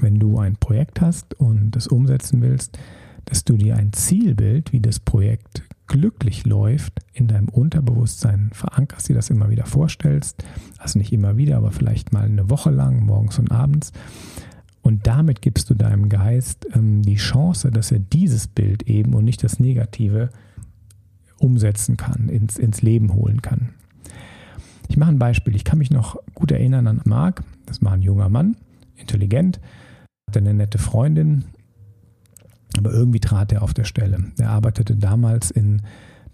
wenn 0.00 0.18
du 0.18 0.38
ein 0.38 0.56
Projekt 0.56 1.02
hast 1.02 1.34
und 1.34 1.76
es 1.76 1.86
umsetzen 1.86 2.40
willst, 2.40 2.78
dass 3.26 3.44
du 3.44 3.58
dir 3.58 3.76
ein 3.76 3.92
Zielbild, 3.92 4.72
wie 4.72 4.80
das 4.80 4.98
Projekt 4.98 5.62
glücklich 5.92 6.46
läuft, 6.46 7.00
in 7.12 7.28
deinem 7.28 7.50
Unterbewusstsein 7.50 8.48
verankerst, 8.54 9.10
dir 9.10 9.14
das 9.14 9.28
immer 9.28 9.50
wieder 9.50 9.66
vorstellst, 9.66 10.42
also 10.78 10.98
nicht 10.98 11.12
immer 11.12 11.36
wieder, 11.36 11.58
aber 11.58 11.70
vielleicht 11.70 12.14
mal 12.14 12.24
eine 12.24 12.48
Woche 12.48 12.70
lang, 12.70 13.04
morgens 13.04 13.38
und 13.38 13.52
abends. 13.52 13.92
Und 14.80 15.06
damit 15.06 15.42
gibst 15.42 15.68
du 15.68 15.74
deinem 15.74 16.08
Geist 16.08 16.66
ähm, 16.74 17.02
die 17.02 17.16
Chance, 17.16 17.70
dass 17.70 17.92
er 17.92 17.98
dieses 17.98 18.48
Bild 18.48 18.84
eben 18.84 19.12
und 19.12 19.26
nicht 19.26 19.44
das 19.44 19.60
Negative 19.60 20.30
umsetzen 21.38 21.98
kann, 21.98 22.30
ins, 22.30 22.56
ins 22.56 22.80
Leben 22.80 23.12
holen 23.12 23.42
kann. 23.42 23.74
Ich 24.88 24.96
mache 24.96 25.10
ein 25.10 25.18
Beispiel. 25.18 25.54
Ich 25.54 25.64
kann 25.64 25.78
mich 25.78 25.90
noch 25.90 26.16
gut 26.34 26.52
erinnern 26.52 26.86
an 26.86 27.02
Marc. 27.04 27.44
Das 27.66 27.82
war 27.82 27.92
ein 27.92 28.02
junger 28.02 28.30
Mann, 28.30 28.56
intelligent, 28.96 29.60
hatte 30.26 30.38
eine 30.38 30.54
nette 30.54 30.78
Freundin, 30.78 31.44
aber 32.84 32.94
irgendwie 32.94 33.20
trat 33.20 33.52
er 33.52 33.62
auf 33.62 33.74
der 33.74 33.84
Stelle. 33.84 34.18
Er 34.38 34.50
arbeitete 34.50 34.96
damals 34.96 35.50
in 35.50 35.82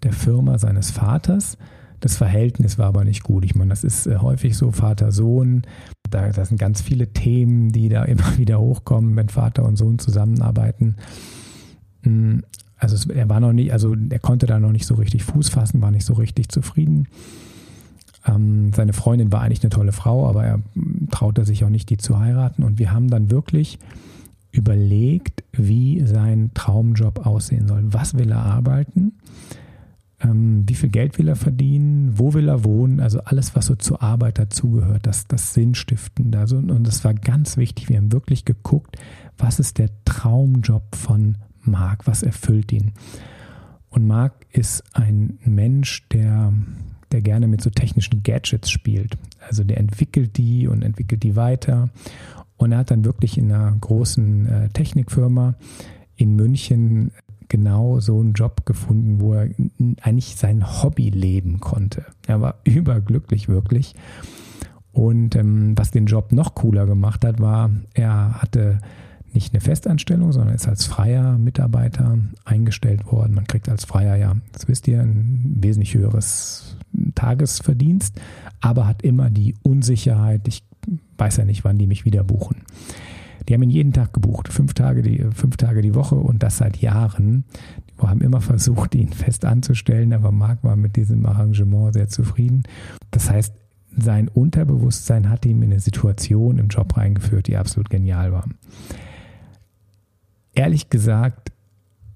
der 0.02 0.12
Firma 0.12 0.58
seines 0.58 0.90
Vaters. 0.90 1.58
Das 2.00 2.16
Verhältnis 2.16 2.78
war 2.78 2.86
aber 2.86 3.04
nicht 3.04 3.22
gut. 3.22 3.44
Ich 3.44 3.54
meine, 3.54 3.70
das 3.70 3.84
ist 3.84 4.06
äh, 4.06 4.16
häufig 4.18 4.56
so 4.56 4.70
Vater-Sohn. 4.70 5.62
Da, 6.08 6.30
da 6.30 6.44
sind 6.44 6.58
ganz 6.58 6.80
viele 6.80 7.12
Themen, 7.12 7.72
die 7.72 7.88
da 7.88 8.04
immer 8.04 8.38
wieder 8.38 8.60
hochkommen, 8.60 9.16
wenn 9.16 9.28
Vater 9.28 9.64
und 9.64 9.76
Sohn 9.76 9.98
zusammenarbeiten. 9.98 10.96
Hm, 12.02 12.44
also 12.78 13.12
er 13.12 13.28
war 13.28 13.40
noch 13.40 13.52
nicht, 13.52 13.72
also 13.72 13.94
er 14.08 14.20
konnte 14.20 14.46
da 14.46 14.60
noch 14.60 14.72
nicht 14.72 14.86
so 14.86 14.94
richtig 14.94 15.24
Fuß 15.24 15.48
fassen, 15.48 15.82
war 15.82 15.90
nicht 15.90 16.06
so 16.06 16.14
richtig 16.14 16.48
zufrieden. 16.48 17.08
Ähm, 18.24 18.72
seine 18.72 18.92
Freundin 18.92 19.32
war 19.32 19.40
eigentlich 19.40 19.62
eine 19.62 19.70
tolle 19.70 19.92
Frau, 19.92 20.28
aber 20.28 20.44
er 20.44 20.60
traute 21.10 21.44
sich 21.44 21.64
auch 21.64 21.70
nicht, 21.70 21.90
die 21.90 21.96
zu 21.96 22.18
heiraten. 22.18 22.62
Und 22.62 22.78
wir 22.78 22.92
haben 22.92 23.08
dann 23.08 23.30
wirklich 23.32 23.80
überlegt, 24.50 25.44
wie 25.52 26.00
sein 26.06 26.50
Traumjob 26.54 27.26
aussehen 27.26 27.68
soll. 27.68 27.82
Was 27.92 28.14
will 28.14 28.30
er 28.30 28.42
arbeiten? 28.44 29.12
Ähm, 30.20 30.64
wie 30.66 30.74
viel 30.74 30.88
Geld 30.88 31.18
will 31.18 31.28
er 31.28 31.36
verdienen? 31.36 32.18
Wo 32.18 32.34
will 32.34 32.48
er 32.48 32.64
wohnen? 32.64 33.00
Also 33.00 33.20
alles, 33.20 33.54
was 33.54 33.66
so 33.66 33.74
zur 33.74 34.02
Arbeit 34.02 34.38
dazugehört, 34.38 35.06
das, 35.06 35.26
das 35.26 35.54
Sinnstiftende. 35.54 36.38
Also, 36.38 36.56
und 36.56 36.86
das 36.86 37.04
war 37.04 37.14
ganz 37.14 37.56
wichtig. 37.56 37.88
Wir 37.88 37.98
haben 37.98 38.12
wirklich 38.12 38.44
geguckt, 38.44 38.96
was 39.36 39.60
ist 39.60 39.78
der 39.78 39.90
Traumjob 40.04 40.96
von 40.96 41.36
Marc? 41.60 42.06
Was 42.06 42.22
erfüllt 42.22 42.72
ihn? 42.72 42.92
Und 43.90 44.06
Marc 44.06 44.46
ist 44.52 44.82
ein 44.94 45.38
Mensch, 45.44 46.08
der 46.08 46.52
der 47.12 47.22
gerne 47.22 47.46
mit 47.46 47.62
so 47.62 47.70
technischen 47.70 48.22
Gadgets 48.22 48.70
spielt. 48.70 49.16
Also 49.46 49.64
der 49.64 49.78
entwickelt 49.78 50.36
die 50.36 50.66
und 50.66 50.82
entwickelt 50.82 51.22
die 51.22 51.36
weiter. 51.36 51.90
Und 52.58 52.72
er 52.72 52.78
hat 52.78 52.90
dann 52.90 53.04
wirklich 53.04 53.38
in 53.38 53.50
einer 53.50 53.74
großen 53.80 54.46
äh, 54.46 54.68
Technikfirma 54.70 55.54
in 56.16 56.36
München 56.36 57.12
genau 57.48 58.00
so 58.00 58.20
einen 58.20 58.34
Job 58.34 58.66
gefunden, 58.66 59.20
wo 59.20 59.34
er 59.34 59.48
eigentlich 60.02 60.36
sein 60.36 60.82
Hobby 60.82 61.08
leben 61.08 61.60
konnte. 61.60 62.04
Er 62.26 62.40
war 62.40 62.56
überglücklich 62.64 63.48
wirklich. 63.48 63.94
Und 64.92 65.36
ähm, 65.36 65.78
was 65.78 65.90
den 65.90 66.06
Job 66.06 66.32
noch 66.32 66.54
cooler 66.54 66.86
gemacht 66.86 67.24
hat, 67.24 67.40
war, 67.40 67.70
er 67.94 68.42
hatte 68.42 68.80
nicht 69.32 69.52
eine 69.52 69.60
Festanstellung, 69.60 70.32
sondern 70.32 70.54
ist 70.54 70.66
als 70.66 70.86
freier 70.86 71.38
Mitarbeiter 71.38 72.18
eingestellt 72.44 73.06
worden. 73.12 73.34
Man 73.34 73.46
kriegt 73.46 73.68
als 73.68 73.84
Freier 73.84 74.16
ja, 74.16 74.34
das 74.52 74.66
wisst 74.68 74.88
ihr, 74.88 75.00
ein 75.00 75.58
wesentlich 75.60 75.94
höheres 75.94 76.76
Tagesverdienst, 77.14 78.20
aber 78.60 78.86
hat 78.86 79.02
immer 79.02 79.30
die 79.30 79.54
Unsicherheit, 79.62 80.48
ich 80.48 80.64
weiß 81.16 81.38
ja 81.38 81.44
nicht, 81.44 81.64
wann 81.64 81.78
die 81.78 81.86
mich 81.86 82.04
wieder 82.04 82.24
buchen. 82.24 82.62
Die 83.48 83.54
haben 83.54 83.62
ihn 83.62 83.70
jeden 83.70 83.92
Tag 83.92 84.12
gebucht, 84.12 84.48
fünf 84.48 84.74
Tage 84.74 85.02
die, 85.02 85.24
fünf 85.34 85.56
Tage 85.56 85.80
die 85.80 85.94
Woche 85.94 86.16
und 86.16 86.42
das 86.42 86.58
seit 86.58 86.78
Jahren. 86.78 87.44
Die 87.88 88.06
haben 88.06 88.20
immer 88.20 88.40
versucht, 88.40 88.94
ihn 88.94 89.12
fest 89.12 89.44
anzustellen, 89.44 90.12
aber 90.12 90.32
Marc 90.32 90.62
war 90.64 90.76
mit 90.76 90.96
diesem 90.96 91.24
Arrangement 91.24 91.94
sehr 91.94 92.08
zufrieden. 92.08 92.64
Das 93.10 93.30
heißt, 93.30 93.54
sein 93.96 94.28
Unterbewusstsein 94.28 95.30
hat 95.30 95.46
ihm 95.46 95.62
in 95.62 95.72
eine 95.72 95.80
Situation 95.80 96.58
im 96.58 96.68
Job 96.68 96.96
reingeführt, 96.96 97.46
die 97.48 97.56
absolut 97.56 97.90
genial 97.90 98.32
war 98.32 98.44
ehrlich 100.58 100.90
gesagt 100.90 101.52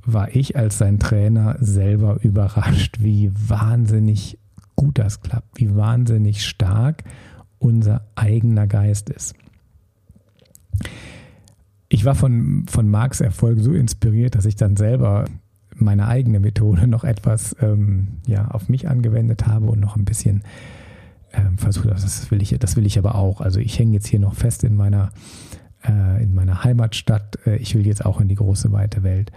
war 0.04 0.34
ich 0.34 0.56
als 0.56 0.78
sein 0.78 0.98
Trainer 0.98 1.56
selber 1.60 2.18
überrascht, 2.22 2.96
wie 2.98 3.30
wahnsinnig 3.32 4.36
gut 4.74 4.98
das 4.98 5.20
klappt, 5.20 5.60
wie 5.60 5.76
wahnsinnig 5.76 6.44
stark 6.44 7.04
unser 7.62 8.02
eigener 8.14 8.66
Geist 8.66 9.10
ist. 9.10 9.34
Ich 11.88 12.04
war 12.04 12.14
von, 12.14 12.64
von 12.68 12.88
Marx 12.88 13.20
Erfolg 13.20 13.58
so 13.60 13.72
inspiriert, 13.72 14.34
dass 14.34 14.46
ich 14.46 14.56
dann 14.56 14.76
selber 14.76 15.26
meine 15.74 16.08
eigene 16.08 16.40
Methode 16.40 16.86
noch 16.86 17.04
etwas 17.04 17.56
ähm, 17.60 18.20
ja, 18.26 18.48
auf 18.48 18.68
mich 18.68 18.88
angewendet 18.88 19.46
habe 19.46 19.66
und 19.66 19.80
noch 19.80 19.96
ein 19.96 20.04
bisschen 20.04 20.42
ähm, 21.32 21.58
versuche 21.58 21.88
das, 21.88 22.02
das 22.02 22.30
will 22.30 22.42
ich, 22.42 22.56
das 22.58 22.76
will 22.76 22.86
ich 22.86 22.98
aber 22.98 23.14
auch. 23.14 23.40
Also 23.40 23.60
ich 23.60 23.78
hänge 23.78 23.92
jetzt 23.92 24.06
hier 24.06 24.20
noch 24.20 24.34
fest 24.34 24.64
in 24.64 24.76
meiner, 24.76 25.12
äh, 25.86 26.22
in 26.22 26.34
meiner 26.34 26.64
Heimatstadt. 26.64 27.38
Äh, 27.46 27.56
ich 27.56 27.74
will 27.74 27.86
jetzt 27.86 28.04
auch 28.04 28.20
in 28.20 28.28
die 28.28 28.34
große 28.34 28.72
weite 28.72 29.02
Welt. 29.02 29.32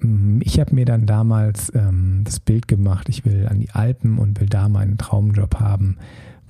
Mm, 0.00 0.40
ich 0.42 0.60
habe 0.60 0.74
mir 0.74 0.84
dann 0.84 1.06
damals 1.06 1.72
ähm, 1.74 2.22
das 2.24 2.40
Bild 2.40 2.68
gemacht, 2.68 3.08
ich 3.08 3.24
will 3.24 3.46
an 3.48 3.60
die 3.60 3.70
Alpen 3.70 4.18
und 4.18 4.40
will 4.40 4.48
da 4.48 4.68
meinen 4.68 4.98
Traumjob 4.98 5.60
haben, 5.60 5.96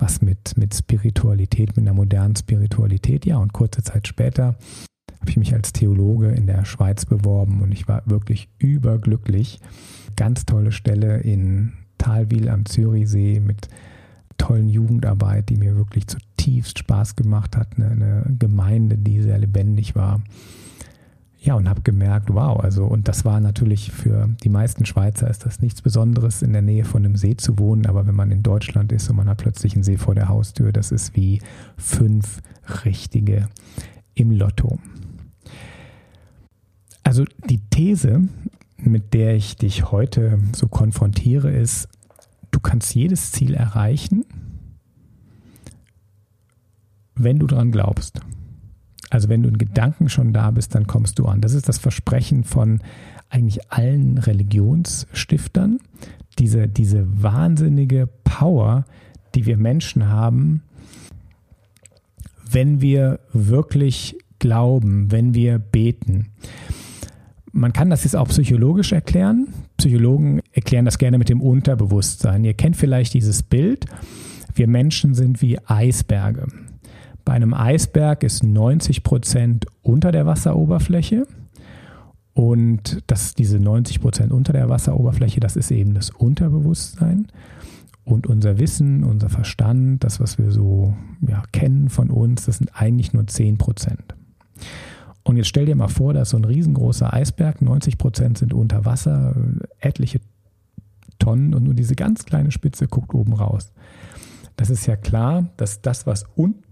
was 0.04 0.20
mit, 0.20 0.58
mit 0.58 0.74
Spiritualität, 0.74 1.76
mit 1.76 1.86
einer 1.86 1.94
modernen 1.94 2.36
Spiritualität. 2.36 3.24
Ja, 3.24 3.38
und 3.38 3.54
kurze 3.54 3.82
Zeit 3.82 4.06
später 4.06 4.56
habe 5.18 5.30
ich 5.30 5.38
mich 5.38 5.54
als 5.54 5.72
Theologe 5.72 6.28
in 6.28 6.46
der 6.46 6.66
Schweiz 6.66 7.06
beworben 7.06 7.62
und 7.62 7.72
ich 7.72 7.88
war 7.88 8.02
wirklich 8.04 8.50
überglücklich. 8.58 9.60
Ganz 10.14 10.44
tolle 10.44 10.72
Stelle 10.72 11.20
in 11.20 11.72
Talwil 11.96 12.50
am 12.50 12.66
Zürichsee 12.66 13.40
mit 13.40 13.68
tollen 14.36 14.68
Jugendarbeit, 14.68 15.48
die 15.48 15.56
mir 15.56 15.74
wirklich 15.76 16.06
zutiefst 16.06 16.78
Spaß 16.78 17.16
gemacht 17.16 17.56
hat. 17.56 17.68
Eine, 17.76 17.90
eine 17.90 18.36
Gemeinde, 18.38 18.98
die 18.98 19.22
sehr 19.22 19.38
lebendig 19.38 19.94
war. 19.94 20.20
Ja, 21.44 21.56
und 21.56 21.68
habe 21.68 21.82
gemerkt, 21.82 22.32
wow, 22.32 22.58
also, 22.58 22.86
und 22.86 23.06
das 23.06 23.26
war 23.26 23.38
natürlich 23.38 23.92
für 23.92 24.30
die 24.42 24.48
meisten 24.48 24.86
Schweizer 24.86 25.28
ist 25.28 25.44
das 25.44 25.60
nichts 25.60 25.82
Besonderes, 25.82 26.40
in 26.40 26.54
der 26.54 26.62
Nähe 26.62 26.86
von 26.86 27.04
einem 27.04 27.16
See 27.16 27.36
zu 27.36 27.58
wohnen, 27.58 27.84
aber 27.84 28.06
wenn 28.06 28.14
man 28.14 28.30
in 28.30 28.42
Deutschland 28.42 28.92
ist 28.92 29.10
und 29.10 29.16
man 29.16 29.28
hat 29.28 29.36
plötzlich 29.38 29.74
einen 29.74 29.82
See 29.82 29.98
vor 29.98 30.14
der 30.14 30.28
Haustür, 30.28 30.72
das 30.72 30.90
ist 30.90 31.14
wie 31.16 31.42
fünf 31.76 32.40
richtige 32.86 33.48
im 34.14 34.30
Lotto. 34.30 34.78
Also 37.02 37.26
die 37.50 37.60
These, 37.68 38.22
mit 38.78 39.12
der 39.12 39.34
ich 39.34 39.58
dich 39.58 39.92
heute 39.92 40.38
so 40.56 40.66
konfrontiere, 40.66 41.50
ist, 41.50 41.90
du 42.52 42.60
kannst 42.60 42.94
jedes 42.94 43.32
Ziel 43.32 43.52
erreichen, 43.52 44.24
wenn 47.14 47.38
du 47.38 47.46
daran 47.46 47.70
glaubst. 47.70 48.22
Also 49.14 49.28
wenn 49.28 49.44
du 49.44 49.48
in 49.48 49.58
Gedanken 49.58 50.08
schon 50.08 50.32
da 50.32 50.50
bist, 50.50 50.74
dann 50.74 50.88
kommst 50.88 51.20
du 51.20 51.26
an. 51.26 51.40
Das 51.40 51.54
ist 51.54 51.68
das 51.68 51.78
Versprechen 51.78 52.42
von 52.42 52.80
eigentlich 53.30 53.70
allen 53.70 54.18
Religionsstiftern. 54.18 55.78
Diese, 56.40 56.66
diese 56.66 57.06
wahnsinnige 57.22 58.08
Power, 58.24 58.86
die 59.36 59.46
wir 59.46 59.56
Menschen 59.56 60.08
haben, 60.08 60.62
wenn 62.50 62.80
wir 62.80 63.20
wirklich 63.32 64.18
glauben, 64.40 65.12
wenn 65.12 65.32
wir 65.32 65.60
beten. 65.60 66.32
Man 67.52 67.72
kann 67.72 67.90
das 67.90 68.02
jetzt 68.02 68.16
auch 68.16 68.26
psychologisch 68.26 68.90
erklären. 68.90 69.46
Psychologen 69.76 70.40
erklären 70.50 70.86
das 70.86 70.98
gerne 70.98 71.18
mit 71.18 71.28
dem 71.28 71.40
Unterbewusstsein. 71.40 72.42
Ihr 72.42 72.54
kennt 72.54 72.76
vielleicht 72.76 73.14
dieses 73.14 73.44
Bild. 73.44 73.86
Wir 74.56 74.66
Menschen 74.66 75.14
sind 75.14 75.40
wie 75.40 75.60
Eisberge. 75.64 76.48
Bei 77.24 77.32
einem 77.32 77.54
Eisberg 77.54 78.22
ist 78.22 78.42
90 78.42 79.02
Prozent 79.02 79.66
unter 79.82 80.12
der 80.12 80.26
Wasseroberfläche. 80.26 81.26
Und 82.34 83.02
das, 83.06 83.34
diese 83.34 83.60
90 83.60 84.00
Prozent 84.00 84.32
unter 84.32 84.52
der 84.52 84.68
Wasseroberfläche, 84.68 85.40
das 85.40 85.56
ist 85.56 85.70
eben 85.70 85.94
das 85.94 86.10
Unterbewusstsein. 86.10 87.28
Und 88.04 88.26
unser 88.26 88.58
Wissen, 88.58 89.04
unser 89.04 89.30
Verstand, 89.30 90.04
das, 90.04 90.20
was 90.20 90.36
wir 90.38 90.50
so 90.50 90.94
ja, 91.26 91.42
kennen 91.52 91.88
von 91.88 92.10
uns, 92.10 92.44
das 92.44 92.58
sind 92.58 92.70
eigentlich 92.74 93.12
nur 93.14 93.26
10 93.26 93.56
Prozent. 93.56 94.14
Und 95.22 95.38
jetzt 95.38 95.48
stell 95.48 95.64
dir 95.64 95.74
mal 95.74 95.88
vor, 95.88 96.12
da 96.12 96.22
ist 96.22 96.30
so 96.30 96.36
ein 96.36 96.44
riesengroßer 96.44 97.14
Eisberg, 97.14 97.62
90 97.62 97.96
Prozent 97.96 98.36
sind 98.36 98.52
unter 98.52 98.84
Wasser, 98.84 99.34
etliche 99.78 100.20
Tonnen 101.18 101.54
und 101.54 101.64
nur 101.64 101.72
diese 101.72 101.94
ganz 101.94 102.26
kleine 102.26 102.50
Spitze 102.50 102.88
guckt 102.88 103.14
oben 103.14 103.32
raus. 103.32 103.72
Das 104.56 104.68
ist 104.68 104.84
ja 104.86 104.96
klar, 104.96 105.48
dass 105.56 105.80
das, 105.80 106.06
was 106.06 106.26
unten 106.36 106.62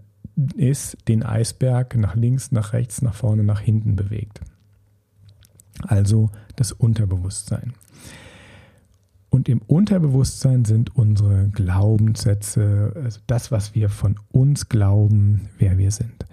ist, 0.55 0.97
den 1.07 1.23
Eisberg 1.23 1.95
nach 1.95 2.15
links, 2.15 2.51
nach 2.51 2.73
rechts, 2.73 3.01
nach 3.01 3.13
vorne, 3.13 3.43
nach 3.43 3.59
hinten 3.59 3.95
bewegt. 3.95 4.41
Also 5.81 6.29
das 6.55 6.71
Unterbewusstsein. 6.71 7.73
Und 9.29 9.49
im 9.49 9.61
Unterbewusstsein 9.65 10.63
sind 10.63 10.95
unsere 10.95 11.47
Glaubenssätze, 11.47 12.93
also 12.95 13.19
das, 13.25 13.51
was 13.51 13.73
wir 13.73 13.89
von 13.89 14.19
uns 14.31 14.69
glauben, 14.69 15.49
wer 15.57 15.77
wir 15.77 15.89
sind. 15.89 16.25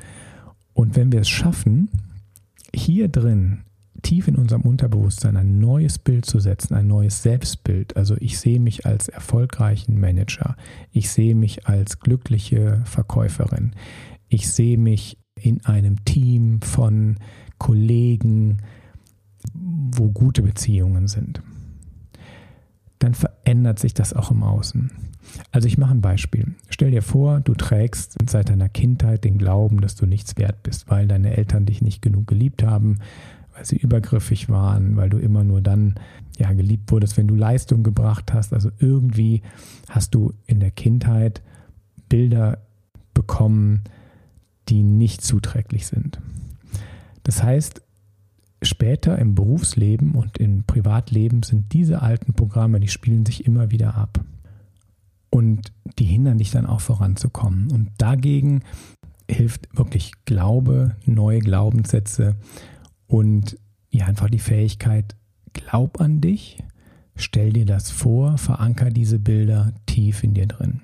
Und 0.74 0.96
wenn 0.96 1.10
wir 1.10 1.20
es 1.20 1.28
schaffen, 1.28 1.88
hier 2.74 3.08
drin 3.08 3.62
tief 4.02 4.28
in 4.28 4.36
unserem 4.36 4.62
Unterbewusstsein 4.62 5.36
ein 5.36 5.58
neues 5.58 5.98
Bild 5.98 6.24
zu 6.26 6.40
setzen, 6.40 6.74
ein 6.74 6.86
neues 6.86 7.22
Selbstbild. 7.22 7.96
Also 7.96 8.16
ich 8.18 8.38
sehe 8.38 8.60
mich 8.60 8.86
als 8.86 9.08
erfolgreichen 9.08 9.98
Manager. 9.98 10.56
Ich 10.92 11.10
sehe 11.10 11.34
mich 11.34 11.66
als 11.66 12.00
glückliche 12.00 12.82
Verkäuferin. 12.84 13.72
Ich 14.28 14.50
sehe 14.50 14.78
mich 14.78 15.18
in 15.34 15.64
einem 15.64 16.04
Team 16.04 16.60
von 16.62 17.16
Kollegen, 17.58 18.58
wo 19.54 20.10
gute 20.10 20.42
Beziehungen 20.42 21.08
sind. 21.08 21.42
Dann 22.98 23.14
verändert 23.14 23.78
sich 23.78 23.94
das 23.94 24.12
auch 24.12 24.30
im 24.30 24.42
Außen. 24.42 24.90
Also 25.52 25.68
ich 25.68 25.78
mache 25.78 25.92
ein 25.92 26.00
Beispiel. 26.00 26.54
Stell 26.68 26.90
dir 26.90 27.02
vor, 27.02 27.40
du 27.40 27.54
trägst 27.54 28.16
seit 28.28 28.48
deiner 28.48 28.68
Kindheit 28.68 29.24
den 29.24 29.38
Glauben, 29.38 29.80
dass 29.80 29.94
du 29.94 30.06
nichts 30.06 30.36
wert 30.36 30.62
bist, 30.62 30.90
weil 30.90 31.06
deine 31.06 31.36
Eltern 31.36 31.66
dich 31.66 31.82
nicht 31.82 32.02
genug 32.02 32.26
geliebt 32.26 32.62
haben, 32.62 32.98
weil 33.60 33.66
sie 33.66 33.76
übergriffig 33.76 34.48
waren, 34.48 34.96
weil 34.96 35.10
du 35.10 35.18
immer 35.18 35.44
nur 35.44 35.60
dann 35.60 35.96
ja 36.38 36.50
geliebt 36.54 36.90
wurdest, 36.90 37.18
wenn 37.18 37.28
du 37.28 37.34
Leistung 37.34 37.82
gebracht 37.82 38.32
hast. 38.32 38.54
Also 38.54 38.70
irgendwie 38.78 39.42
hast 39.90 40.14
du 40.14 40.32
in 40.46 40.60
der 40.60 40.70
Kindheit 40.70 41.42
Bilder 42.08 42.56
bekommen, 43.12 43.82
die 44.70 44.82
nicht 44.82 45.20
zuträglich 45.20 45.86
sind. 45.86 46.20
Das 47.22 47.42
heißt, 47.42 47.82
später 48.62 49.18
im 49.18 49.34
Berufsleben 49.34 50.12
und 50.12 50.38
im 50.38 50.64
Privatleben 50.64 51.42
sind 51.42 51.74
diese 51.74 52.00
alten 52.00 52.32
Programme, 52.32 52.80
die 52.80 52.88
spielen 52.88 53.26
sich 53.26 53.44
immer 53.44 53.70
wieder 53.70 53.94
ab. 53.94 54.24
Und 55.28 55.70
die 55.98 56.06
hindern 56.06 56.38
dich 56.38 56.50
dann 56.50 56.64
auch 56.64 56.80
voranzukommen. 56.80 57.70
Und 57.70 57.90
dagegen 57.98 58.62
hilft 59.30 59.68
wirklich 59.76 60.12
Glaube, 60.24 60.96
neue 61.04 61.40
Glaubenssätze 61.40 62.36
und 63.10 63.58
ja, 63.90 64.06
einfach 64.06 64.30
die 64.30 64.38
Fähigkeit, 64.38 65.16
glaub 65.52 66.00
an 66.00 66.20
dich, 66.20 66.62
stell 67.16 67.52
dir 67.52 67.66
das 67.66 67.90
vor, 67.90 68.38
veranker 68.38 68.90
diese 68.90 69.18
Bilder 69.18 69.72
tief 69.86 70.22
in 70.22 70.32
dir 70.32 70.46
drin. 70.46 70.80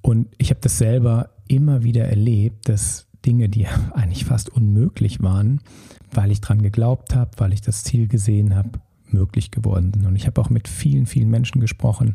Und 0.00 0.28
ich 0.38 0.50
habe 0.50 0.60
das 0.60 0.78
selber 0.78 1.30
immer 1.48 1.82
wieder 1.82 2.04
erlebt, 2.04 2.68
dass 2.68 3.08
Dinge, 3.26 3.48
die 3.48 3.66
eigentlich 3.94 4.24
fast 4.24 4.48
unmöglich 4.48 5.22
waren, 5.22 5.60
weil 6.12 6.30
ich 6.30 6.40
dran 6.40 6.62
geglaubt 6.62 7.16
habe, 7.16 7.32
weil 7.38 7.52
ich 7.52 7.62
das 7.62 7.82
Ziel 7.82 8.06
gesehen 8.06 8.54
habe, 8.54 8.70
möglich 9.08 9.50
geworden 9.50 9.90
sind. 9.92 10.06
Und 10.06 10.14
ich 10.14 10.28
habe 10.28 10.40
auch 10.40 10.50
mit 10.50 10.68
vielen, 10.68 11.06
vielen 11.06 11.30
Menschen 11.30 11.60
gesprochen, 11.60 12.14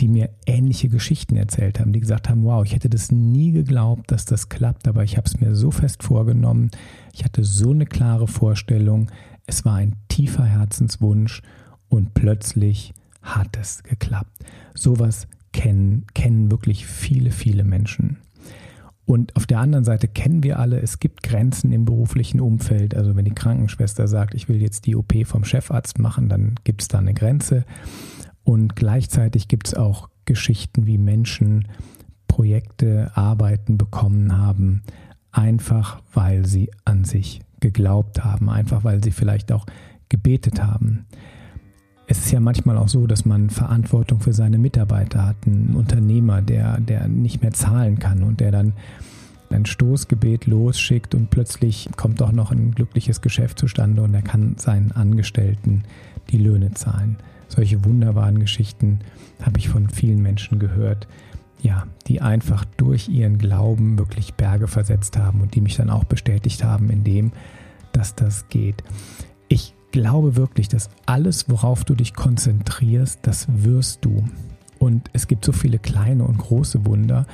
die 0.00 0.08
mir 0.08 0.30
ähnliche 0.46 0.88
Geschichten 0.88 1.36
erzählt 1.36 1.78
haben, 1.78 1.92
die 1.92 2.00
gesagt 2.00 2.28
haben, 2.28 2.44
wow, 2.44 2.64
ich 2.64 2.74
hätte 2.74 2.88
das 2.88 3.12
nie 3.12 3.52
geglaubt, 3.52 4.10
dass 4.10 4.24
das 4.24 4.48
klappt, 4.48 4.88
aber 4.88 5.04
ich 5.04 5.16
habe 5.16 5.26
es 5.26 5.40
mir 5.40 5.54
so 5.54 5.70
fest 5.70 6.02
vorgenommen, 6.02 6.70
ich 7.12 7.24
hatte 7.24 7.44
so 7.44 7.70
eine 7.70 7.86
klare 7.86 8.26
Vorstellung, 8.26 9.10
es 9.46 9.64
war 9.64 9.76
ein 9.76 9.96
tiefer 10.08 10.44
Herzenswunsch 10.44 11.42
und 11.88 12.14
plötzlich 12.14 12.94
hat 13.22 13.56
es 13.60 13.82
geklappt. 13.82 14.44
Sowas 14.74 15.28
kennen, 15.52 16.06
kennen 16.14 16.50
wirklich 16.50 16.86
viele, 16.86 17.30
viele 17.30 17.64
Menschen. 17.64 18.18
Und 19.04 19.34
auf 19.36 19.46
der 19.46 19.58
anderen 19.58 19.84
Seite 19.84 20.08
kennen 20.08 20.42
wir 20.42 20.58
alle, 20.58 20.80
es 20.80 20.98
gibt 20.98 21.22
Grenzen 21.22 21.72
im 21.72 21.84
beruflichen 21.84 22.40
Umfeld. 22.40 22.94
Also 22.94 23.16
wenn 23.16 23.24
die 23.24 23.34
Krankenschwester 23.34 24.06
sagt, 24.06 24.34
ich 24.34 24.48
will 24.48 24.62
jetzt 24.62 24.86
die 24.86 24.96
OP 24.96 25.12
vom 25.24 25.44
Chefarzt 25.44 25.98
machen, 25.98 26.28
dann 26.28 26.54
gibt 26.64 26.82
es 26.82 26.88
da 26.88 26.98
eine 26.98 27.12
Grenze. 27.14 27.64
Und 28.44 28.76
gleichzeitig 28.76 29.48
gibt 29.48 29.68
es 29.68 29.74
auch 29.74 30.08
Geschichten, 30.24 30.86
wie 30.86 30.98
Menschen 30.98 31.68
Projekte, 32.28 33.10
Arbeiten 33.14 33.76
bekommen 33.76 34.36
haben, 34.38 34.82
einfach 35.32 36.00
weil 36.14 36.46
sie 36.46 36.70
an 36.84 37.04
sich 37.04 37.40
geglaubt 37.60 38.24
haben, 38.24 38.48
einfach 38.48 38.84
weil 38.84 39.02
sie 39.02 39.10
vielleicht 39.10 39.52
auch 39.52 39.66
gebetet 40.08 40.62
haben. 40.62 41.06
Es 42.06 42.18
ist 42.18 42.32
ja 42.32 42.40
manchmal 42.40 42.76
auch 42.78 42.88
so, 42.88 43.06
dass 43.06 43.24
man 43.24 43.50
Verantwortung 43.50 44.20
für 44.20 44.32
seine 44.32 44.58
Mitarbeiter 44.58 45.26
hat, 45.26 45.46
ein 45.46 45.74
Unternehmer, 45.74 46.42
der, 46.42 46.80
der 46.80 47.08
nicht 47.08 47.42
mehr 47.42 47.52
zahlen 47.52 47.98
kann 47.98 48.22
und 48.22 48.40
der 48.40 48.50
dann 48.50 48.74
ein 49.50 49.66
Stoßgebet 49.66 50.46
losschickt 50.46 51.14
und 51.14 51.30
plötzlich 51.30 51.88
kommt 51.96 52.20
doch 52.20 52.32
noch 52.32 52.50
ein 52.50 52.72
glückliches 52.72 53.20
Geschäft 53.20 53.58
zustande 53.58 54.02
und 54.02 54.14
er 54.14 54.22
kann 54.22 54.56
seinen 54.58 54.92
Angestellten 54.92 55.84
die 56.30 56.38
Löhne 56.38 56.72
zahlen. 56.72 57.18
Solche 57.54 57.84
wunderbaren 57.84 58.38
Geschichten 58.38 59.00
habe 59.42 59.58
ich 59.58 59.68
von 59.68 59.90
vielen 59.90 60.22
Menschen 60.22 60.58
gehört, 60.58 61.06
ja, 61.60 61.86
die 62.06 62.22
einfach 62.22 62.64
durch 62.78 63.10
ihren 63.10 63.36
Glauben 63.36 63.98
wirklich 63.98 64.34
Berge 64.34 64.68
versetzt 64.68 65.18
haben 65.18 65.42
und 65.42 65.54
die 65.54 65.60
mich 65.60 65.76
dann 65.76 65.90
auch 65.90 66.04
bestätigt 66.04 66.64
haben 66.64 66.88
in 66.88 67.04
dem, 67.04 67.30
dass 67.92 68.14
das 68.14 68.48
geht. 68.48 68.82
Ich 69.48 69.74
glaube 69.90 70.36
wirklich, 70.36 70.68
dass 70.68 70.88
alles, 71.04 71.50
worauf 71.50 71.84
du 71.84 71.94
dich 71.94 72.14
konzentrierst, 72.14 73.18
das 73.22 73.46
wirst 73.48 74.02
du. 74.06 74.24
Und 74.78 75.10
es 75.12 75.28
gibt 75.28 75.44
so 75.44 75.52
viele 75.52 75.78
kleine 75.78 76.24
und 76.24 76.38
große 76.38 76.86
Wunder, 76.86 77.26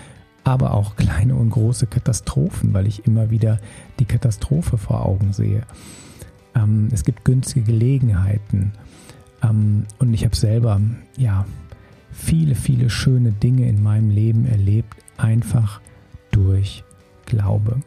aber 0.43 0.75
auch 0.75 0.97
kleine 0.97 1.37
und 1.37 1.51
große 1.51 1.87
Katastrophen, 1.87 2.75
weil 2.75 2.89
ich 2.89 3.07
immer 3.07 3.31
wieder 3.31 3.61
die 4.01 4.05
Katastrophe 4.05 4.79
vor 4.79 5.07
Augen 5.07 5.33
sehe. 5.33 5.63
Ähm, 6.57 6.89
es 6.91 7.05
gibt 7.05 7.25
günstige 7.25 7.67
Gelegenheiten. 7.67 8.73
Ähm, 9.43 9.85
und 9.99 10.15
ich 10.15 10.25
habe 10.25 10.37
selber, 10.37 10.81
ja, 11.17 11.47
viele, 12.13 12.55
viele 12.55 12.91
schöne 12.91 13.33
Dinge 13.33 13.69
in 13.69 13.83
meinem 13.83 14.11
Leben 14.11 14.47
erlebt, 14.47 14.97
einfach 15.17 15.81
durch 16.31 16.85
Glaube. 17.27 17.81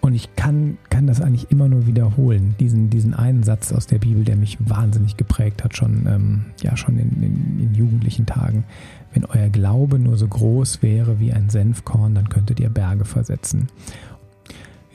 Und 0.00 0.14
ich 0.14 0.34
kann, 0.34 0.78
kann 0.88 1.06
das 1.06 1.20
eigentlich 1.20 1.50
immer 1.50 1.68
nur 1.68 1.86
wiederholen. 1.86 2.54
Diesen, 2.58 2.88
diesen 2.88 3.12
einen 3.12 3.42
Satz 3.42 3.70
aus 3.70 3.86
der 3.86 3.98
Bibel, 3.98 4.24
der 4.24 4.36
mich 4.36 4.56
wahnsinnig 4.60 5.18
geprägt 5.18 5.62
hat, 5.62 5.76
schon, 5.76 6.06
ähm, 6.06 6.44
ja, 6.62 6.76
schon 6.76 6.98
in, 6.98 7.22
in, 7.22 7.60
in 7.60 7.74
jugendlichen 7.74 8.24
Tagen. 8.24 8.64
Wenn 9.12 9.26
euer 9.26 9.50
Glaube 9.50 9.98
nur 9.98 10.16
so 10.16 10.26
groß 10.26 10.82
wäre 10.82 11.20
wie 11.20 11.32
ein 11.32 11.50
Senfkorn, 11.50 12.14
dann 12.14 12.30
könntet 12.30 12.60
ihr 12.60 12.70
Berge 12.70 13.04
versetzen. 13.04 13.68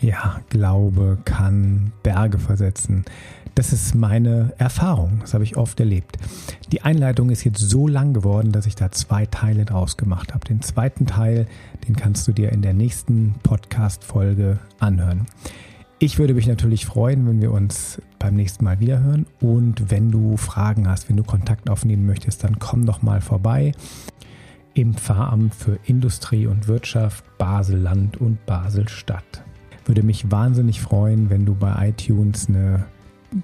Ja, 0.02 0.42
Glaube 0.50 1.20
kann 1.24 1.92
Berge 2.02 2.40
versetzen. 2.40 3.06
Das 3.56 3.72
ist 3.72 3.96
meine 3.96 4.54
Erfahrung. 4.58 5.20
Das 5.22 5.34
habe 5.34 5.46
ich 5.46 5.56
oft 5.56 5.80
erlebt. 5.80 6.18
Die 6.74 6.82
Einleitung 6.82 7.30
ist 7.30 7.46
jetzt 7.46 7.60
so 7.60 7.88
lang 7.88 8.14
geworden, 8.14 8.52
dass 8.52 8.66
ich 8.66 8.76
da 8.76 8.92
zwei 8.92 9.26
Teile 9.26 9.64
draus 9.64 9.96
gemacht 9.96 10.34
habe. 10.34 10.46
Den 10.46 10.62
zweiten 10.62 11.06
Teil, 11.06 11.48
den 11.88 11.96
kannst 11.96 12.28
du 12.28 12.34
dir 12.34 12.52
in 12.52 12.62
der 12.62 12.74
nächsten 12.74 13.36
Podcast-Folge 13.44 14.60
anhören. 14.80 15.26
Ich 16.00 16.20
würde 16.20 16.34
mich 16.34 16.48
natürlich 16.48 16.86
freuen, 16.86 17.26
wenn 17.26 17.42
wir 17.42 17.54
uns 17.54 18.02
beim 18.20 18.36
nächsten 18.36 18.66
Mal 18.66 18.82
wiederhören. 18.82 19.26
Und 19.40 19.90
wenn 19.90 20.12
du 20.12 20.36
Fragen 20.36 20.90
hast, 20.90 21.08
wenn 21.08 21.16
du 21.16 21.24
Kontakt 21.24 21.70
aufnehmen 21.70 22.06
möchtest, 22.06 22.44
dann 22.44 22.60
komm 22.60 22.86
doch 22.86 23.02
mal 23.02 23.22
vorbei 23.22 23.72
im 24.74 24.96
Pfarramt 24.96 25.56
für 25.56 25.80
Industrie 25.86 26.48
und 26.48 26.68
Wirtschaft 26.68 27.24
Basel-Land 27.38 28.18
und 28.18 28.46
Basel-Stadt. 28.46 29.46
Würde 29.86 30.04
mich 30.04 30.30
wahnsinnig 30.30 30.82
freuen, 30.82 31.30
wenn 31.30 31.46
du 31.46 31.56
bei 31.56 31.88
iTunes 31.88 32.50
eine 32.50 32.86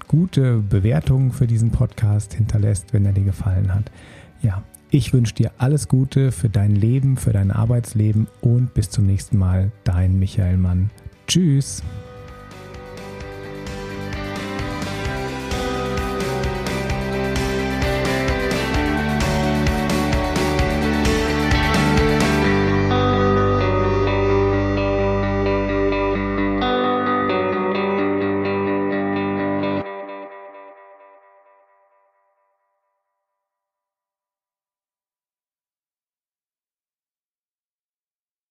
gute 0.08 0.58
Bewertung 0.58 1.32
für 1.32 1.46
diesen 1.46 1.70
Podcast 1.70 2.34
hinterlässt, 2.34 2.92
wenn 2.92 3.04
er 3.06 3.12
dir 3.12 3.24
gefallen 3.24 3.74
hat. 3.74 3.90
Ja, 4.42 4.62
ich 4.90 5.12
wünsche 5.12 5.34
dir 5.34 5.52
alles 5.58 5.88
Gute 5.88 6.32
für 6.32 6.48
dein 6.48 6.74
Leben, 6.74 7.16
für 7.16 7.32
dein 7.32 7.50
Arbeitsleben 7.50 8.26
und 8.40 8.74
bis 8.74 8.90
zum 8.90 9.06
nächsten 9.06 9.38
Mal, 9.38 9.72
dein 9.84 10.18
Michael 10.18 10.58
Mann. 10.58 10.90
Tschüss. 11.26 11.82